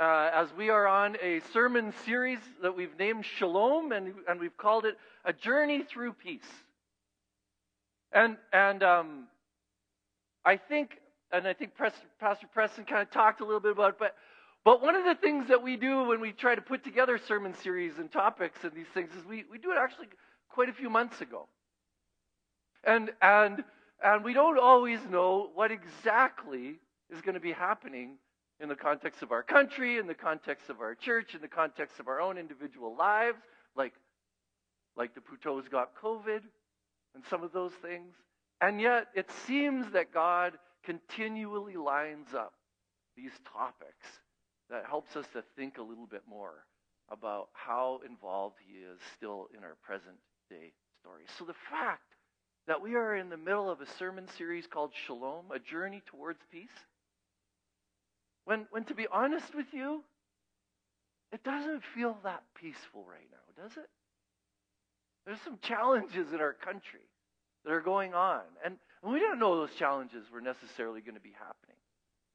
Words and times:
Uh, 0.00 0.30
as 0.32 0.48
we 0.56 0.70
are 0.70 0.86
on 0.86 1.18
a 1.22 1.40
sermon 1.52 1.92
series 2.06 2.38
that 2.62 2.74
we've 2.74 2.98
named 2.98 3.26
Shalom, 3.26 3.92
and, 3.92 4.14
and 4.26 4.40
we've 4.40 4.56
called 4.56 4.86
it 4.86 4.96
A 5.26 5.34
Journey 5.34 5.82
Through 5.82 6.14
Peace. 6.14 6.48
And, 8.10 8.38
and 8.54 8.82
um, 8.82 9.24
I 10.46 10.56
think, 10.56 10.92
and 11.30 11.46
I 11.46 11.52
think 11.52 11.72
Pastor 11.76 12.46
Preston 12.54 12.84
kind 12.84 13.02
of 13.02 13.10
talked 13.10 13.42
a 13.42 13.44
little 13.44 13.60
bit 13.60 13.72
about 13.72 13.90
it, 13.90 13.96
but, 13.98 14.14
but 14.64 14.80
one 14.80 14.96
of 14.96 15.04
the 15.04 15.14
things 15.14 15.48
that 15.48 15.62
we 15.62 15.76
do 15.76 16.04
when 16.04 16.22
we 16.22 16.32
try 16.32 16.54
to 16.54 16.62
put 16.62 16.84
together 16.84 17.18
sermon 17.18 17.52
series 17.62 17.98
and 17.98 18.10
topics 18.10 18.60
and 18.62 18.72
these 18.72 18.88
things 18.94 19.10
is 19.12 19.26
we, 19.26 19.44
we 19.50 19.58
do 19.58 19.72
it 19.72 19.76
actually 19.78 20.06
quite 20.48 20.70
a 20.70 20.72
few 20.72 20.88
months 20.88 21.20
ago. 21.20 21.48
And, 22.82 23.10
and 23.20 23.62
and 24.02 24.24
we 24.24 24.32
don't 24.32 24.58
always 24.58 25.00
know 25.10 25.50
what 25.54 25.70
exactly 25.70 26.78
is 27.10 27.20
going 27.20 27.34
to 27.34 27.40
be 27.40 27.52
happening 27.52 28.16
in 28.60 28.68
the 28.68 28.76
context 28.76 29.22
of 29.22 29.32
our 29.32 29.42
country, 29.42 29.98
in 29.98 30.06
the 30.06 30.14
context 30.14 30.68
of 30.68 30.80
our 30.80 30.94
church, 30.94 31.34
in 31.34 31.40
the 31.40 31.48
context 31.48 31.98
of 31.98 32.08
our 32.08 32.20
own 32.20 32.36
individual 32.38 32.96
lives, 32.96 33.38
like, 33.76 33.94
like 34.96 35.14
the 35.14 35.20
Putos 35.20 35.70
got 35.70 35.90
COVID 36.00 36.42
and 37.14 37.24
some 37.28 37.42
of 37.42 37.52
those 37.52 37.72
things. 37.82 38.14
And 38.60 38.80
yet, 38.80 39.06
it 39.14 39.30
seems 39.46 39.90
that 39.92 40.12
God 40.12 40.58
continually 40.84 41.76
lines 41.76 42.34
up 42.34 42.52
these 43.16 43.32
topics 43.50 44.06
that 44.68 44.84
helps 44.86 45.16
us 45.16 45.26
to 45.32 45.42
think 45.56 45.78
a 45.78 45.82
little 45.82 46.06
bit 46.06 46.22
more 46.28 46.64
about 47.10 47.48
how 47.52 48.00
involved 48.08 48.56
He 48.66 48.78
is 48.78 48.98
still 49.16 49.48
in 49.56 49.64
our 49.64 49.76
present 49.82 50.16
day 50.48 50.72
story. 51.00 51.24
So 51.38 51.44
the 51.44 51.54
fact 51.70 52.09
that 52.66 52.82
we 52.82 52.94
are 52.94 53.16
in 53.16 53.30
the 53.30 53.36
middle 53.36 53.70
of 53.70 53.80
a 53.80 53.86
sermon 53.98 54.26
series 54.36 54.66
called 54.66 54.92
Shalom, 55.06 55.46
a 55.54 55.58
journey 55.58 56.02
towards 56.06 56.40
peace. 56.50 56.68
When, 58.44 58.66
when 58.70 58.84
to 58.84 58.94
be 58.94 59.06
honest 59.10 59.54
with 59.54 59.66
you, 59.72 60.02
it 61.32 61.44
doesn't 61.44 61.82
feel 61.94 62.16
that 62.24 62.42
peaceful 62.54 63.04
right 63.08 63.28
now, 63.30 63.62
does 63.62 63.76
it? 63.76 63.88
There's 65.26 65.40
some 65.42 65.58
challenges 65.62 66.32
in 66.32 66.40
our 66.40 66.54
country 66.54 67.06
that 67.64 67.72
are 67.72 67.80
going 67.80 68.14
on. 68.14 68.40
And, 68.64 68.76
we 69.02 69.18
don't 69.18 69.38
know 69.38 69.56
those 69.56 69.74
challenges 69.78 70.26
were 70.30 70.42
necessarily 70.42 71.00
going 71.00 71.14
to 71.14 71.22
be 71.22 71.32
happening. 71.32 71.76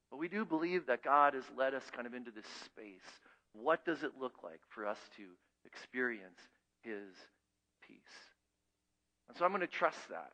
But 0.10 0.18
we 0.18 0.28
do 0.28 0.46
believe 0.46 0.88
that 0.88 1.04
God 1.04 1.36
has 1.36 1.44
led 1.56 1.76
us 1.76 1.84
kind 1.94 2.08
of 2.08 2.16
into 2.16 2.32
this 2.32 2.48
space. 2.66 3.06
What 3.54 3.86
does 3.86 4.02
it 4.02 4.14
look 4.20 4.42
like 4.44 4.62
for 4.70 4.88
us 4.88 4.98
to 5.18 5.24
experience 5.64 6.40
His 6.82 7.14
peace? 7.88 8.00
And 9.28 9.38
so 9.38 9.46
I'm 9.46 9.52
going 9.52 9.62
to 9.62 9.68
trust 9.68 10.10
that. 10.10 10.32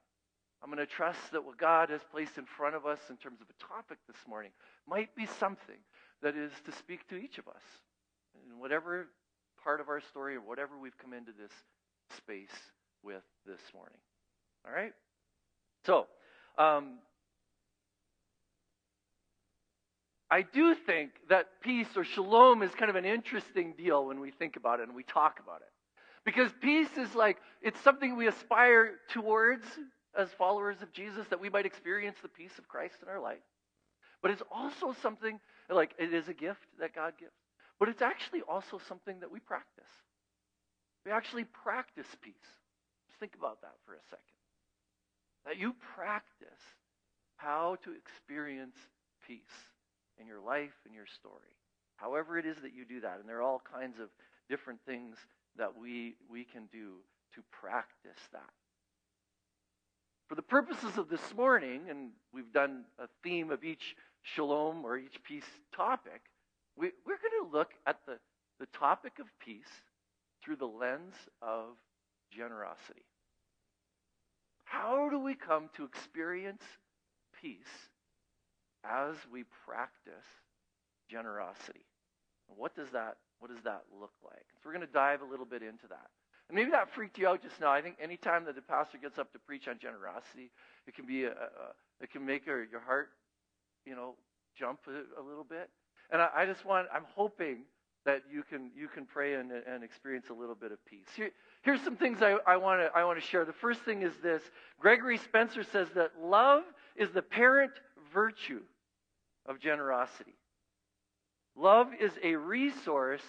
I'm 0.64 0.70
going 0.70 0.86
to 0.86 0.92
trust 0.92 1.20
that 1.32 1.44
what 1.44 1.58
God 1.58 1.90
has 1.90 2.02
placed 2.12 2.38
in 2.38 2.46
front 2.46 2.76
of 2.76 2.86
us 2.86 3.00
in 3.10 3.18
terms 3.18 3.42
of 3.42 3.48
a 3.50 3.74
topic 3.74 3.98
this 4.08 4.18
morning 4.28 4.52
might 4.88 5.16
be 5.16 5.26
something 5.40 5.80
that 6.22 6.36
is 6.36 6.52
to 6.66 6.72
speak 6.74 7.08
to 7.10 7.16
each 7.16 7.40
of 7.40 7.48
us 7.48 7.64
in 8.48 8.60
whatever 8.60 9.08
part 9.64 9.80
of 9.80 9.90
our 9.90 10.02
story 10.02 10.36
or 10.36 10.42
whatever 10.42 10.78
we've 10.80 10.98
come 10.98 11.14
into 11.14 11.32
this 11.32 11.52
space 12.16 12.56
with 13.04 13.24
this 13.46 13.62
morning. 13.74 13.98
All 14.68 14.74
right? 14.74 14.94
So, 15.86 16.06
um, 16.60 17.00
I 20.30 20.44
do 20.44 20.76
think 20.76 21.12
that 21.30 21.48
peace 21.62 21.88
or 21.96 22.04
shalom 22.04 22.62
is 22.62 22.72
kind 22.76 22.90
of 22.90 22.96
an 22.96 23.06
interesting 23.06 23.74
deal 23.74 24.06
when 24.06 24.20
we 24.20 24.32
think 24.32 24.56
about 24.56 24.80
it 24.80 24.88
and 24.88 24.96
we 24.96 25.04
talk 25.04 25.40
about 25.44 25.62
it. 25.62 25.71
Because 26.26 26.52
peace 26.62 26.98
is 26.98 27.16
like, 27.16 27.38
it's 27.62 27.80
something 27.82 28.16
we 28.16 28.28
aspire 28.28 28.94
towards 29.12 29.66
as 30.18 30.30
followers 30.38 30.82
of 30.82 30.92
Jesus, 30.92 31.26
that 31.30 31.40
we 31.40 31.50
might 31.50 31.66
experience 31.66 32.18
the 32.22 32.28
peace 32.28 32.58
of 32.58 32.68
Christ 32.68 32.96
in 33.02 33.08
our 33.08 33.20
life. 33.20 33.40
But 34.22 34.32
it's 34.32 34.44
also 34.52 34.94
something, 35.02 35.40
like, 35.70 35.96
it 35.98 36.14
is 36.14 36.28
a 36.28 36.34
gift 36.34 36.68
that 36.80 36.94
God 36.94 37.14
gives. 37.20 37.32
But 37.80 37.90
it's 37.90 38.02
actually 38.02 38.42
also 38.42 38.80
something 38.88 39.22
that 39.22 39.32
we 39.32 39.40
practice. 39.40 39.90
We 41.06 41.12
actually 41.12 41.46
practice 41.46 42.06
peace. 42.22 42.36
Just 43.08 43.20
think 43.20 43.34
about 43.36 43.62
that 43.62 43.74
for 43.86 43.94
a 43.94 44.04
second. 44.10 44.26
That 45.46 45.58
you 45.58 45.74
practice 45.96 46.62
how 47.38 47.78
to 47.84 47.94
experience 47.96 48.76
peace 49.26 49.40
in 50.20 50.28
your 50.28 50.40
life 50.40 50.76
and 50.86 50.94
your 50.94 51.08
story. 51.08 51.58
However, 51.96 52.38
it 52.38 52.46
is 52.46 52.58
that 52.62 52.76
you 52.76 52.86
do 52.86 53.02
that. 53.02 53.20
And 53.20 53.28
there 53.28 53.38
are 53.38 53.42
all 53.42 53.64
kinds 53.74 54.00
of 54.00 54.10
different 54.50 54.82
things 54.86 55.18
that 55.58 55.78
we, 55.78 56.16
we 56.30 56.44
can 56.44 56.68
do 56.72 56.98
to 57.36 57.42
practice 57.52 58.22
that. 58.32 58.50
For 60.28 60.36
the 60.36 60.42
purposes 60.42 60.98
of 60.98 61.10
this 61.10 61.34
morning, 61.36 61.82
and 61.90 62.12
we've 62.34 62.54
done 62.54 62.86
a 63.00 63.08
theme 63.24 63.52
of 63.52 63.64
each 63.64 63.96
shalom 64.22 64.86
or 64.86 64.98
each 64.98 65.22
peace 65.24 65.46
topic, 65.76 66.22
we, 66.78 66.92
we're 67.06 67.18
going 67.18 67.52
to 67.52 67.58
look 67.58 67.72
at 67.86 67.98
the, 68.06 68.18
the 68.60 68.68
topic 68.68 69.14
of 69.20 69.28
peace 69.40 69.66
through 70.44 70.56
the 70.56 70.66
lens 70.66 71.16
of 71.42 71.76
generosity. 72.32 73.04
How 74.64 75.10
do 75.10 75.20
we 75.20 75.36
come 75.36 75.70
to 75.76 75.84
experience 75.84 76.64
peace 77.42 77.90
as 78.86 79.16
we 79.32 79.44
practice 79.66 80.26
generosity? 81.10 81.86
What 82.48 82.76
does 82.76 82.90
that 82.92 83.18
what 83.42 83.50
does 83.50 83.64
that 83.64 83.82
look 84.00 84.14
like? 84.24 84.46
So 84.62 84.70
we're 84.70 84.74
going 84.74 84.86
to 84.86 84.94
dive 84.94 85.22
a 85.22 85.26
little 85.26 85.48
bit 85.48 85.64
into 85.64 85.88
that. 85.90 86.08
And 86.48 86.56
maybe 86.56 86.72
that 86.72 86.94
freaked 86.94 87.18
you 87.18 87.28
out 87.28 87.42
just 87.42 87.60
now. 87.60 87.72
I 87.72 87.82
think 87.82 87.96
anytime 88.02 88.46
that 88.46 88.56
the 88.56 88.62
pastor 88.62 88.98
gets 88.98 89.18
up 89.18 89.34
to 89.34 89.40
preach 89.40 89.68
on 89.68 89.80
generosity, 89.80 90.52
it 90.86 90.96
can 90.96 91.06
be 91.06 91.24
a, 91.24 91.32
a 91.32 91.74
it 92.02 92.12
can 92.12 92.26
make 92.26 92.46
your, 92.46 92.64
your 92.66 92.82
heart, 92.82 93.10
you 93.86 93.96
know, 93.96 94.16
jump 94.58 94.80
a, 94.88 95.20
a 95.20 95.24
little 95.24 95.44
bit. 95.44 95.70
And 96.12 96.22
I, 96.22 96.30
I, 96.36 96.46
just 96.46 96.66
want, 96.66 96.88
I'm 96.94 97.06
hoping 97.16 97.60
that 98.06 98.24
you 98.32 98.44
can 98.44 98.72
you 98.76 98.88
can 98.88 99.06
pray 99.06 99.36
and, 99.36 99.52
and 99.52 99.84
experience 99.84 100.28
a 100.30 100.34
little 100.34 100.56
bit 100.56 100.72
of 100.72 100.84
peace. 100.86 101.08
Here, 101.16 101.32
here's 101.62 101.82
some 101.82 101.96
things 101.96 102.22
I, 102.22 102.38
I 102.46 102.58
want 102.58 102.82
to 102.82 102.92
I 102.96 103.06
want 103.06 103.20
to 103.20 103.26
share. 103.26 103.46
The 103.46 103.54
first 103.54 103.82
thing 103.82 104.02
is 104.02 104.14
this: 104.22 104.42
Gregory 104.80 105.18
Spencer 105.18 105.64
says 105.64 105.88
that 105.96 106.12
love 106.22 106.64
is 106.96 107.10
the 107.12 107.22
parent 107.22 107.72
virtue 108.14 108.62
of 109.46 109.60
generosity. 109.60 110.36
Love 111.56 111.90
is 112.00 112.12
a 112.24 112.36
resource 112.36 113.22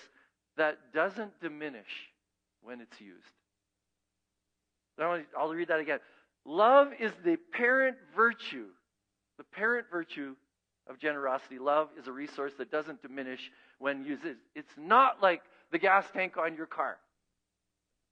that 0.56 0.78
doesn't 0.92 1.40
diminish 1.40 2.10
when 2.62 2.80
it's 2.80 3.00
used. 3.00 3.24
I'll 4.98 5.52
read 5.52 5.68
that 5.68 5.80
again. 5.80 5.98
Love 6.44 6.88
is 6.98 7.12
the 7.24 7.36
parent 7.52 7.96
virtue, 8.14 8.66
the 9.38 9.44
parent 9.44 9.86
virtue 9.90 10.36
of 10.88 10.98
generosity. 10.98 11.58
Love 11.58 11.88
is 11.98 12.08
a 12.08 12.12
resource 12.12 12.52
that 12.58 12.70
doesn't 12.70 13.02
diminish 13.02 13.50
when 13.78 14.04
used. 14.04 14.22
It's 14.54 14.72
not 14.76 15.22
like 15.22 15.42
the 15.70 15.78
gas 15.78 16.06
tank 16.12 16.36
on 16.36 16.56
your 16.56 16.66
car. 16.66 16.98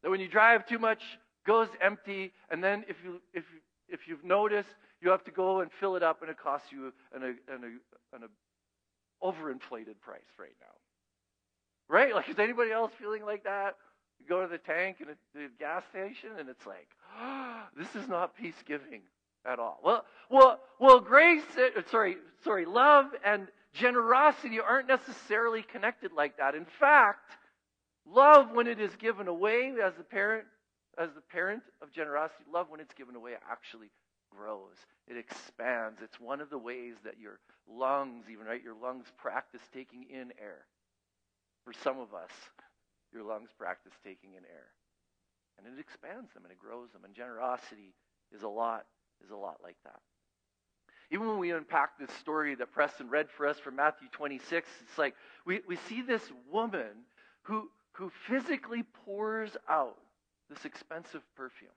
That 0.02 0.10
when 0.10 0.20
you 0.20 0.28
drive 0.28 0.66
too 0.66 0.78
much, 0.78 1.02
goes 1.46 1.68
empty, 1.80 2.32
and 2.50 2.62
then 2.62 2.84
if 2.88 2.96
you 3.04 3.20
if 3.34 3.44
if 3.88 4.06
you've 4.06 4.24
noticed, 4.24 4.68
you 5.00 5.10
have 5.10 5.24
to 5.24 5.30
go 5.30 5.60
and 5.60 5.70
fill 5.80 5.96
it 5.96 6.02
up, 6.02 6.22
and 6.22 6.30
it 6.30 6.38
costs 6.38 6.70
you 6.70 6.92
an, 7.14 7.22
an, 7.22 7.36
an, 7.48 8.22
overinflated 9.22 10.00
price 10.00 10.22
right 10.38 10.56
now. 10.60 10.74
Right? 11.88 12.14
Like, 12.14 12.28
is 12.28 12.38
anybody 12.38 12.70
else 12.70 12.92
feeling 12.98 13.24
like 13.24 13.44
that? 13.44 13.76
You 14.20 14.26
go 14.28 14.42
to 14.42 14.48
the 14.48 14.58
tank 14.58 14.96
and 15.00 15.08
the 15.34 15.48
gas 15.58 15.82
station, 15.90 16.30
and 16.38 16.48
it's 16.48 16.66
like, 16.66 16.88
oh, 17.20 17.62
this 17.76 17.94
is 17.94 18.08
not 18.08 18.36
peace 18.36 18.54
giving 18.66 19.02
at 19.44 19.58
all. 19.58 19.80
Well, 19.82 20.04
well, 20.30 20.60
well, 20.78 21.00
grace, 21.00 21.42
uh, 21.56 21.80
sorry, 21.90 22.16
sorry, 22.44 22.66
love 22.66 23.06
and 23.24 23.48
generosity 23.72 24.60
aren't 24.60 24.88
necessarily 24.88 25.62
connected 25.62 26.12
like 26.12 26.36
that. 26.38 26.54
In 26.54 26.66
fact, 26.78 27.30
love 28.06 28.50
when 28.52 28.66
it 28.66 28.80
is 28.80 28.94
given 28.96 29.28
away 29.28 29.72
as 29.82 29.94
the 29.96 30.04
parent, 30.04 30.44
as 30.98 31.10
the 31.14 31.20
parent 31.20 31.62
of 31.82 31.92
generosity, 31.92 32.44
love 32.52 32.66
when 32.68 32.80
it's 32.80 32.94
given 32.94 33.14
away 33.14 33.32
actually 33.50 33.90
grows. 34.30 34.76
It 35.08 35.16
expands. 35.16 36.00
It's 36.02 36.20
one 36.20 36.40
of 36.40 36.50
the 36.50 36.58
ways 36.58 36.94
that 37.04 37.18
your 37.18 37.40
lungs, 37.70 38.26
even 38.30 38.46
right, 38.46 38.62
your 38.62 38.74
lungs 38.80 39.06
practice 39.16 39.62
taking 39.72 40.06
in 40.10 40.32
air. 40.40 40.66
For 41.64 41.72
some 41.72 41.98
of 41.98 42.14
us, 42.14 42.30
your 43.12 43.24
lungs 43.24 43.50
practice 43.58 43.92
taking 44.04 44.30
in 44.30 44.44
air. 44.44 44.68
And 45.58 45.66
it 45.66 45.80
expands 45.80 46.32
them 46.32 46.44
and 46.44 46.52
it 46.52 46.58
grows 46.58 46.90
them. 46.92 47.04
And 47.04 47.14
generosity 47.14 47.94
is 48.32 48.42
a 48.42 48.48
lot, 48.48 48.86
is 49.24 49.30
a 49.30 49.36
lot 49.36 49.58
like 49.62 49.76
that. 49.84 50.00
Even 51.12 51.28
when 51.28 51.38
we 51.38 51.50
unpack 51.50 51.98
this 51.98 52.10
story 52.20 52.54
that 52.54 52.72
Preston 52.72 53.10
read 53.10 53.28
for 53.36 53.46
us 53.46 53.58
from 53.58 53.76
Matthew 53.76 54.08
26, 54.12 54.68
it's 54.82 54.98
like 54.98 55.14
we, 55.44 55.60
we 55.66 55.76
see 55.88 56.02
this 56.02 56.22
woman 56.50 57.04
who, 57.42 57.68
who 57.92 58.10
physically 58.28 58.84
pours 59.04 59.56
out 59.68 59.96
this 60.48 60.64
expensive 60.64 61.22
perfume. 61.36 61.70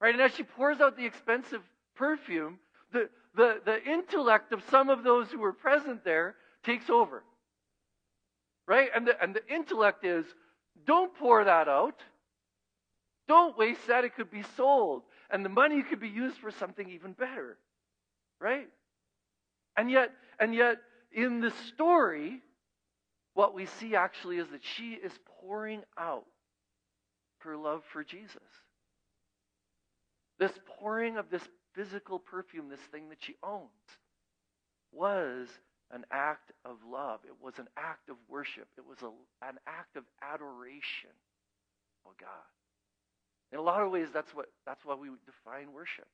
Right? 0.00 0.14
And 0.14 0.22
as 0.22 0.34
she 0.34 0.44
pours 0.44 0.80
out 0.80 0.96
the 0.96 1.04
expensive 1.04 1.62
perfume, 1.96 2.58
the, 2.92 3.10
the, 3.34 3.60
the 3.64 3.82
intellect 3.84 4.52
of 4.52 4.62
some 4.70 4.88
of 4.88 5.04
those 5.04 5.30
who 5.30 5.38
were 5.38 5.52
present 5.52 6.04
there 6.04 6.34
takes 6.64 6.90
over. 6.90 7.22
Right? 8.66 8.90
And 8.94 9.06
the, 9.06 9.22
and 9.22 9.34
the 9.34 9.46
intellect 9.52 10.04
is 10.04 10.24
don't 10.86 11.14
pour 11.16 11.44
that 11.44 11.68
out. 11.68 12.00
Don't 13.28 13.56
waste 13.56 13.86
that. 13.88 14.04
It 14.04 14.16
could 14.16 14.30
be 14.30 14.42
sold. 14.56 15.02
And 15.30 15.44
the 15.44 15.50
money 15.50 15.82
could 15.82 16.00
be 16.00 16.08
used 16.08 16.36
for 16.38 16.50
something 16.50 16.88
even 16.90 17.12
better. 17.12 17.56
Right? 18.40 18.68
And 19.76 19.90
yet, 19.90 20.10
and 20.38 20.54
yet, 20.54 20.78
in 21.12 21.40
the 21.40 21.52
story, 21.68 22.40
what 23.34 23.54
we 23.54 23.66
see 23.66 23.94
actually 23.94 24.38
is 24.38 24.48
that 24.50 24.64
she 24.64 24.92
is 24.92 25.12
pouring 25.40 25.82
out 25.98 26.26
her 27.38 27.56
love 27.56 27.82
for 27.92 28.02
Jesus. 28.02 28.36
This 30.38 30.52
pouring 30.78 31.16
of 31.16 31.30
this 31.30 31.42
physical 31.80 32.18
perfume, 32.18 32.68
this 32.68 32.80
thing 32.92 33.08
that 33.08 33.18
she 33.20 33.36
owns, 33.42 33.70
was 34.92 35.48
an 35.90 36.04
act 36.10 36.52
of 36.64 36.76
love. 36.90 37.20
It 37.24 37.34
was 37.42 37.54
an 37.58 37.68
act 37.76 38.10
of 38.10 38.16
worship. 38.28 38.68
It 38.76 38.84
was 38.86 38.98
a, 39.02 39.46
an 39.46 39.58
act 39.66 39.96
of 39.96 40.04
adoration 40.22 41.10
of 42.04 42.12
God. 42.18 42.28
In 43.52 43.58
a 43.58 43.62
lot 43.62 43.82
of 43.82 43.90
ways, 43.90 44.08
that's, 44.12 44.32
what, 44.34 44.46
that's 44.66 44.84
why 44.84 44.94
we 44.94 45.08
define 45.26 45.72
worship. 45.72 46.06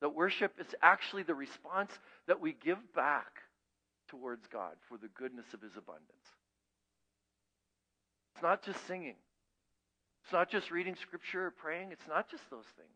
That 0.00 0.14
worship 0.14 0.52
is 0.60 0.74
actually 0.82 1.22
the 1.22 1.34
response 1.34 1.90
that 2.26 2.40
we 2.40 2.52
give 2.52 2.78
back 2.94 3.40
towards 4.08 4.46
God 4.48 4.74
for 4.88 4.98
the 4.98 5.08
goodness 5.08 5.46
of 5.54 5.62
his 5.62 5.72
abundance. 5.76 6.04
It's 8.34 8.42
not 8.42 8.62
just 8.62 8.86
singing. 8.86 9.16
It's 10.24 10.32
not 10.32 10.50
just 10.50 10.70
reading 10.70 10.96
scripture 11.00 11.46
or 11.46 11.50
praying. 11.50 11.92
It's 11.92 12.08
not 12.08 12.30
just 12.30 12.42
those 12.50 12.66
things. 12.76 12.88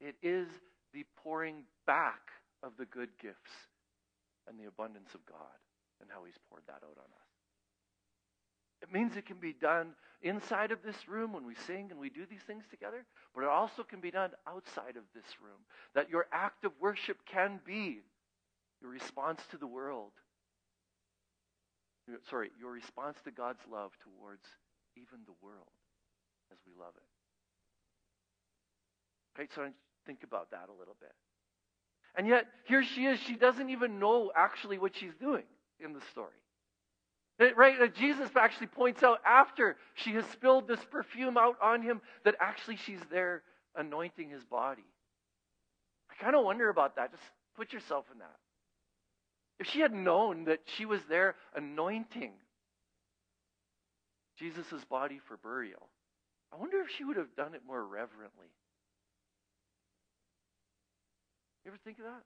It 0.00 0.16
is 0.26 0.48
the 0.96 1.04
pouring 1.22 1.64
back 1.86 2.32
of 2.62 2.72
the 2.78 2.86
good 2.86 3.10
gifts 3.20 3.52
and 4.48 4.58
the 4.58 4.66
abundance 4.66 5.10
of 5.14 5.20
God 5.26 5.60
and 6.00 6.08
how 6.10 6.24
he's 6.24 6.38
poured 6.48 6.62
that 6.66 6.80
out 6.82 6.96
on 6.96 7.04
us. 7.12 7.28
It 8.80 8.90
means 8.90 9.14
it 9.14 9.26
can 9.26 9.36
be 9.36 9.52
done 9.52 9.92
inside 10.22 10.70
of 10.72 10.82
this 10.82 10.96
room 11.06 11.34
when 11.34 11.44
we 11.44 11.54
sing 11.66 11.88
and 11.90 12.00
we 12.00 12.08
do 12.08 12.24
these 12.24 12.40
things 12.46 12.64
together, 12.70 13.04
but 13.34 13.42
it 13.42 13.48
also 13.48 13.82
can 13.82 14.00
be 14.00 14.10
done 14.10 14.30
outside 14.48 14.96
of 14.96 15.04
this 15.14 15.28
room. 15.42 15.60
That 15.94 16.08
your 16.08 16.26
act 16.32 16.64
of 16.64 16.72
worship 16.80 17.18
can 17.26 17.60
be 17.66 18.00
your 18.80 18.90
response 18.90 19.42
to 19.50 19.58
the 19.58 19.66
world. 19.66 20.12
Sorry, 22.30 22.50
your 22.58 22.72
response 22.72 23.18
to 23.24 23.30
God's 23.30 23.60
love 23.70 23.90
towards 24.00 24.46
even 24.96 25.18
the 25.26 25.36
world 25.42 25.76
as 26.50 26.58
we 26.66 26.72
love 26.78 26.94
it. 26.96 27.02
Okay, 29.36 29.48
so 29.54 29.68
think 30.06 30.22
about 30.22 30.50
that 30.50 30.68
a 30.68 30.78
little 30.78 30.96
bit. 31.00 31.12
And 32.16 32.26
yet, 32.26 32.46
here 32.64 32.82
she 32.82 33.04
is. 33.04 33.20
She 33.20 33.34
doesn't 33.34 33.68
even 33.68 33.98
know 33.98 34.32
actually 34.34 34.78
what 34.78 34.96
she's 34.96 35.14
doing 35.20 35.44
in 35.84 35.92
the 35.92 36.00
story. 36.10 36.32
Right? 37.38 37.78
Uh, 37.80 37.88
Jesus 37.88 38.30
actually 38.34 38.68
points 38.68 39.02
out 39.02 39.20
after 39.26 39.76
she 39.94 40.12
has 40.12 40.24
spilled 40.32 40.66
this 40.66 40.80
perfume 40.90 41.36
out 41.36 41.56
on 41.62 41.82
him 41.82 42.00
that 42.24 42.34
actually 42.40 42.76
she's 42.76 43.00
there 43.10 43.42
anointing 43.76 44.30
his 44.30 44.42
body. 44.44 44.86
I 46.10 46.22
kind 46.22 46.34
of 46.34 46.44
wonder 46.44 46.70
about 46.70 46.96
that. 46.96 47.10
Just 47.10 47.22
put 47.54 47.74
yourself 47.74 48.06
in 48.10 48.20
that. 48.20 48.36
If 49.58 49.66
she 49.68 49.80
had 49.80 49.92
known 49.92 50.44
that 50.44 50.60
she 50.64 50.86
was 50.86 51.00
there 51.10 51.34
anointing 51.54 52.32
Jesus' 54.38 54.84
body 54.88 55.20
for 55.28 55.36
burial, 55.36 55.88
I 56.52 56.56
wonder 56.56 56.80
if 56.80 56.88
she 56.96 57.04
would 57.04 57.16
have 57.16 57.34
done 57.36 57.54
it 57.54 57.62
more 57.66 57.84
reverently. 57.84 58.48
You 61.66 61.72
ever 61.72 61.80
think 61.84 61.98
of 61.98 62.04
that? 62.04 62.22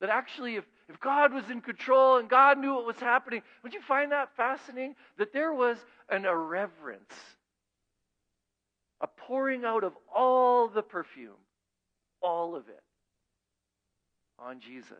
That 0.00 0.10
actually, 0.10 0.54
if, 0.54 0.64
if 0.88 1.00
God 1.00 1.34
was 1.34 1.50
in 1.50 1.60
control 1.60 2.18
and 2.18 2.30
God 2.30 2.56
knew 2.56 2.72
what 2.72 2.86
was 2.86 3.00
happening, 3.00 3.42
would 3.64 3.74
you 3.74 3.80
find 3.82 4.12
that 4.12 4.28
fascinating? 4.36 4.94
That 5.18 5.32
there 5.32 5.52
was 5.52 5.76
an 6.08 6.24
irreverence, 6.24 7.12
a 9.00 9.08
pouring 9.08 9.64
out 9.64 9.82
of 9.82 9.94
all 10.14 10.68
the 10.68 10.82
perfume, 10.82 11.42
all 12.22 12.54
of 12.54 12.68
it, 12.68 12.82
on 14.38 14.60
Jesus 14.60 14.96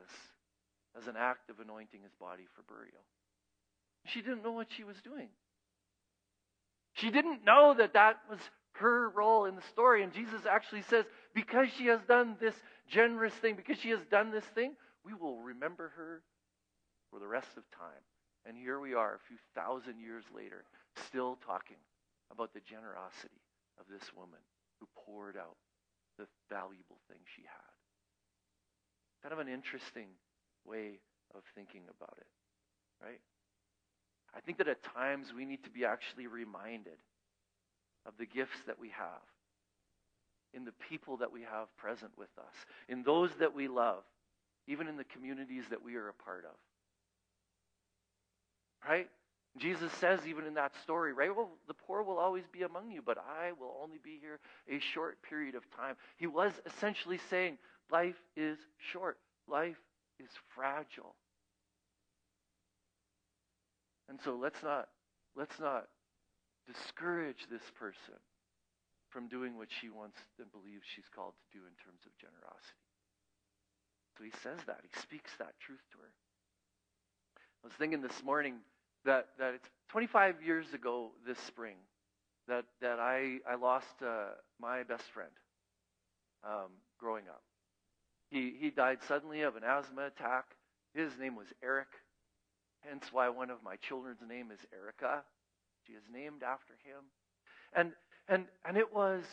as 0.99 1.07
an 1.07 1.15
act 1.17 1.49
of 1.49 1.61
anointing 1.61 2.03
his 2.03 2.13
body 2.21 2.49
for 2.57 2.63
burial. 2.63 3.05
She 4.07 4.21
didn't 4.21 4.43
know 4.43 4.51
what 4.51 4.67
she 4.77 4.83
was 4.83 4.97
doing. 5.05 5.29
She 6.95 7.13
didn't 7.13 7.45
know 7.45 7.73
that 7.79 7.93
that 7.93 8.17
was 8.29 8.41
her 8.73 9.11
role 9.11 9.45
in 9.47 9.57
the 9.57 9.63
story. 9.63 10.03
And 10.03 10.13
Jesus 10.13 10.47
actually 10.49 10.83
says, 10.83 11.05
because 11.35 11.69
she 11.77 11.87
has 11.87 12.01
done 12.09 12.37
this 12.41 12.55
generous 12.89 13.35
thing, 13.35 13.57
because 13.57 13.79
she 13.79 13.91
has 13.91 14.01
done 14.11 14.31
this 14.31 14.45
thing, 14.45 14.75
we 15.05 15.15
will 15.15 15.39
remember 15.39 15.93
her 15.97 16.23
for 17.11 17.19
the 17.19 17.27
rest 17.27 17.57
of 17.57 17.65
time. 17.71 18.05
And 18.47 18.57
here 18.57 18.81
we 18.81 18.95
are, 18.95 19.15
a 19.15 19.29
few 19.29 19.37
thousand 19.55 20.01
years 20.01 20.25
later, 20.35 20.65
still 21.07 21.39
talking 21.47 21.77
about 22.33 22.55
the 22.55 22.61
generosity 22.61 23.43
of 23.79 23.87
this 23.91 24.11
woman 24.17 24.41
who 24.79 24.87
poured 24.97 25.37
out 25.37 25.57
the 26.19 26.27
valuable 26.49 26.99
thing 27.09 27.19
she 27.37 27.43
had. 27.43 27.75
Kind 29.23 29.33
of 29.33 29.39
an 29.39 29.53
interesting 29.53 30.09
way 30.65 31.01
of 31.35 31.43
thinking 31.55 31.83
about 31.85 32.17
it, 32.19 32.27
right? 33.03 33.21
I 34.35 34.41
think 34.41 34.59
that 34.59 34.69
at 34.69 34.83
times 34.83 35.33
we 35.37 35.45
need 35.45 35.65
to 35.65 35.71
be 35.71 35.85
actually 35.85 36.27
reminded 36.27 36.97
of 38.07 38.15
the 38.19 38.27
gifts 38.27 38.59
that 38.67 38.79
we 38.79 38.89
have, 38.91 39.23
in 40.53 40.65
the 40.65 40.73
people 40.89 41.19
that 41.19 41.33
we 41.33 41.43
have 41.43 41.75
present 41.77 42.11
with 42.19 42.31
us, 42.39 42.55
in 42.89 43.03
those 43.03 43.31
that 43.39 43.55
we 43.55 43.69
love, 43.69 44.03
even 44.67 44.89
in 44.89 44.97
the 44.97 45.05
communities 45.05 45.65
that 45.71 45.83
we 45.83 45.97
are 45.97 46.09
a 46.09 46.15
part 46.15 46.45
of. 46.45 46.57
Right? 48.89 49.09
Jesus 49.59 49.93
says, 49.95 50.21
even 50.27 50.47
in 50.47 50.55
that 50.55 50.73
story, 50.83 51.13
right? 51.13 51.35
Well, 51.35 51.51
the 51.67 51.75
poor 51.75 52.03
will 52.03 52.19
always 52.19 52.45
be 52.53 52.63
among 52.63 52.91
you, 52.91 53.03
but 53.05 53.19
I 53.19 53.53
will 53.53 53.77
only 53.83 53.99
be 54.03 54.19
here 54.21 54.39
a 54.69 54.79
short 54.79 55.19
period 55.23 55.55
of 55.55 55.69
time. 55.77 55.97
He 56.17 56.27
was 56.27 56.53
essentially 56.67 57.19
saying, 57.31 57.59
life 57.91 58.17
is 58.37 58.59
short, 58.93 59.19
life 59.49 59.77
is 60.19 60.31
fragile. 60.55 61.15
And 64.09 64.21
so 64.25 64.37
let's 64.37 64.63
not, 64.63 64.89
let's 65.37 65.59
not 65.61 65.87
discourage 66.67 67.47
this 67.51 67.65
person 67.79 68.21
from 69.11 69.29
doing 69.29 69.57
what 69.57 69.69
she 69.71 69.91
wants 69.91 70.19
and 70.39 70.51
believes 70.53 70.87
she's 70.87 71.09
called 71.15 71.35
to 71.35 71.59
do 71.59 71.65
in 71.67 71.75
terms 71.83 72.07
of 72.07 72.13
generosity. 72.17 72.87
So 74.17 74.25
he 74.25 74.33
says 74.43 74.65
that. 74.67 74.81
He 74.83 75.01
speaks 75.01 75.31
that 75.39 75.59
truth 75.61 75.83
to 75.93 75.99
her. 75.99 76.13
I 77.63 77.67
was 77.67 77.75
thinking 77.79 78.03
this 78.03 78.23
morning 78.25 78.57
that, 79.05 79.29
that 79.39 79.55
it's 79.55 79.69
25 79.89 80.43
years 80.45 80.67
ago 80.73 81.11
this 81.27 81.39
spring 81.39 81.77
that, 82.49 82.65
that 82.81 82.99
I, 82.99 83.39
I 83.49 83.57
lost 83.57 84.03
uh, 84.05 84.37
my 84.61 84.83
best 84.83 85.05
friend 85.13 85.31
um, 86.45 86.71
growing 86.99 87.25
up. 87.29 87.43
He, 88.31 88.55
he 88.59 88.71
died 88.71 88.99
suddenly 89.07 89.43
of 89.43 89.57
an 89.57 89.65
asthma 89.65 90.07
attack. 90.07 90.45
His 90.95 91.13
name 91.19 91.35
was 91.37 91.47
Eric, 91.63 91.89
hence 92.81 93.05
why 93.13 93.29
one 93.29 93.51
of 93.51 93.63
my 93.63 93.77
children's 93.77 94.21
name 94.27 94.51
is 94.53 94.61
Erica. 94.73 95.23
She 95.91 95.97
is 95.97 96.05
named 96.13 96.43
after 96.43 96.75
him. 96.85 97.05
And, 97.73 97.93
and, 98.29 98.45
and 98.65 98.77
it 98.77 98.95
was 98.95 99.25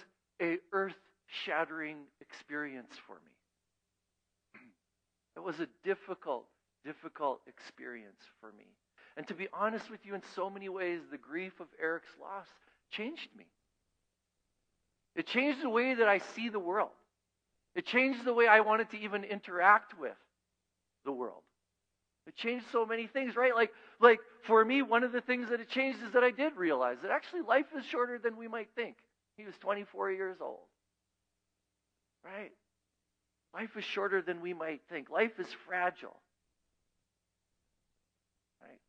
a 0.41 0.57
earth-shattering 0.73 1.97
experience 2.21 2.93
for 3.05 3.15
me. 3.15 4.61
It 5.35 5.43
was 5.43 5.59
a 5.59 5.67
difficult, 5.83 6.45
difficult 6.83 7.41
experience 7.47 8.21
for 8.41 8.51
me. 8.57 8.65
And 9.15 9.27
to 9.27 9.35
be 9.35 9.47
honest 9.53 9.89
with 9.91 10.03
you, 10.03 10.15
in 10.15 10.23
so 10.35 10.49
many 10.49 10.67
ways, 10.67 11.01
the 11.11 11.17
grief 11.17 11.59
of 11.59 11.67
Eric's 11.79 12.09
loss 12.19 12.47
changed 12.89 13.29
me. 13.37 13.45
It 15.15 15.27
changed 15.27 15.61
the 15.61 15.69
way 15.69 15.93
that 15.93 16.07
I 16.07 16.19
see 16.19 16.49
the 16.49 16.59
world. 16.59 16.89
It 17.75 17.85
changed 17.85 18.25
the 18.25 18.33
way 18.33 18.47
I 18.47 18.61
wanted 18.61 18.89
to 18.91 18.99
even 18.99 19.23
interact 19.23 19.99
with 19.99 20.17
the 21.05 21.11
world. 21.11 21.43
It 22.27 22.35
changed 22.35 22.65
so 22.71 22.85
many 22.85 23.07
things, 23.07 23.35
right? 23.37 23.55
Like, 23.55 23.71
like 24.01 24.19
for 24.43 24.63
me, 24.63 24.81
one 24.81 25.03
of 25.03 25.13
the 25.13 25.21
things 25.21 25.49
that 25.49 25.61
it 25.61 25.69
changed 25.69 25.99
is 26.05 26.11
that 26.11 26.23
I 26.23 26.31
did 26.31 26.57
realize 26.57 26.97
that 27.01 27.11
actually 27.11 27.41
life 27.41 27.67
is 27.77 27.85
shorter 27.85 28.19
than 28.19 28.35
we 28.35 28.49
might 28.49 28.67
think. 28.75 28.97
He 29.37 29.45
was 29.45 29.55
24 29.61 30.11
years 30.11 30.37
old. 30.41 30.67
Right? 32.25 32.51
Life 33.53 33.77
is 33.77 33.85
shorter 33.85 34.21
than 34.21 34.41
we 34.41 34.53
might 34.53 34.81
think. 34.89 35.09
Life 35.09 35.39
is 35.39 35.47
fragile. 35.65 36.17
Right? 38.61 38.79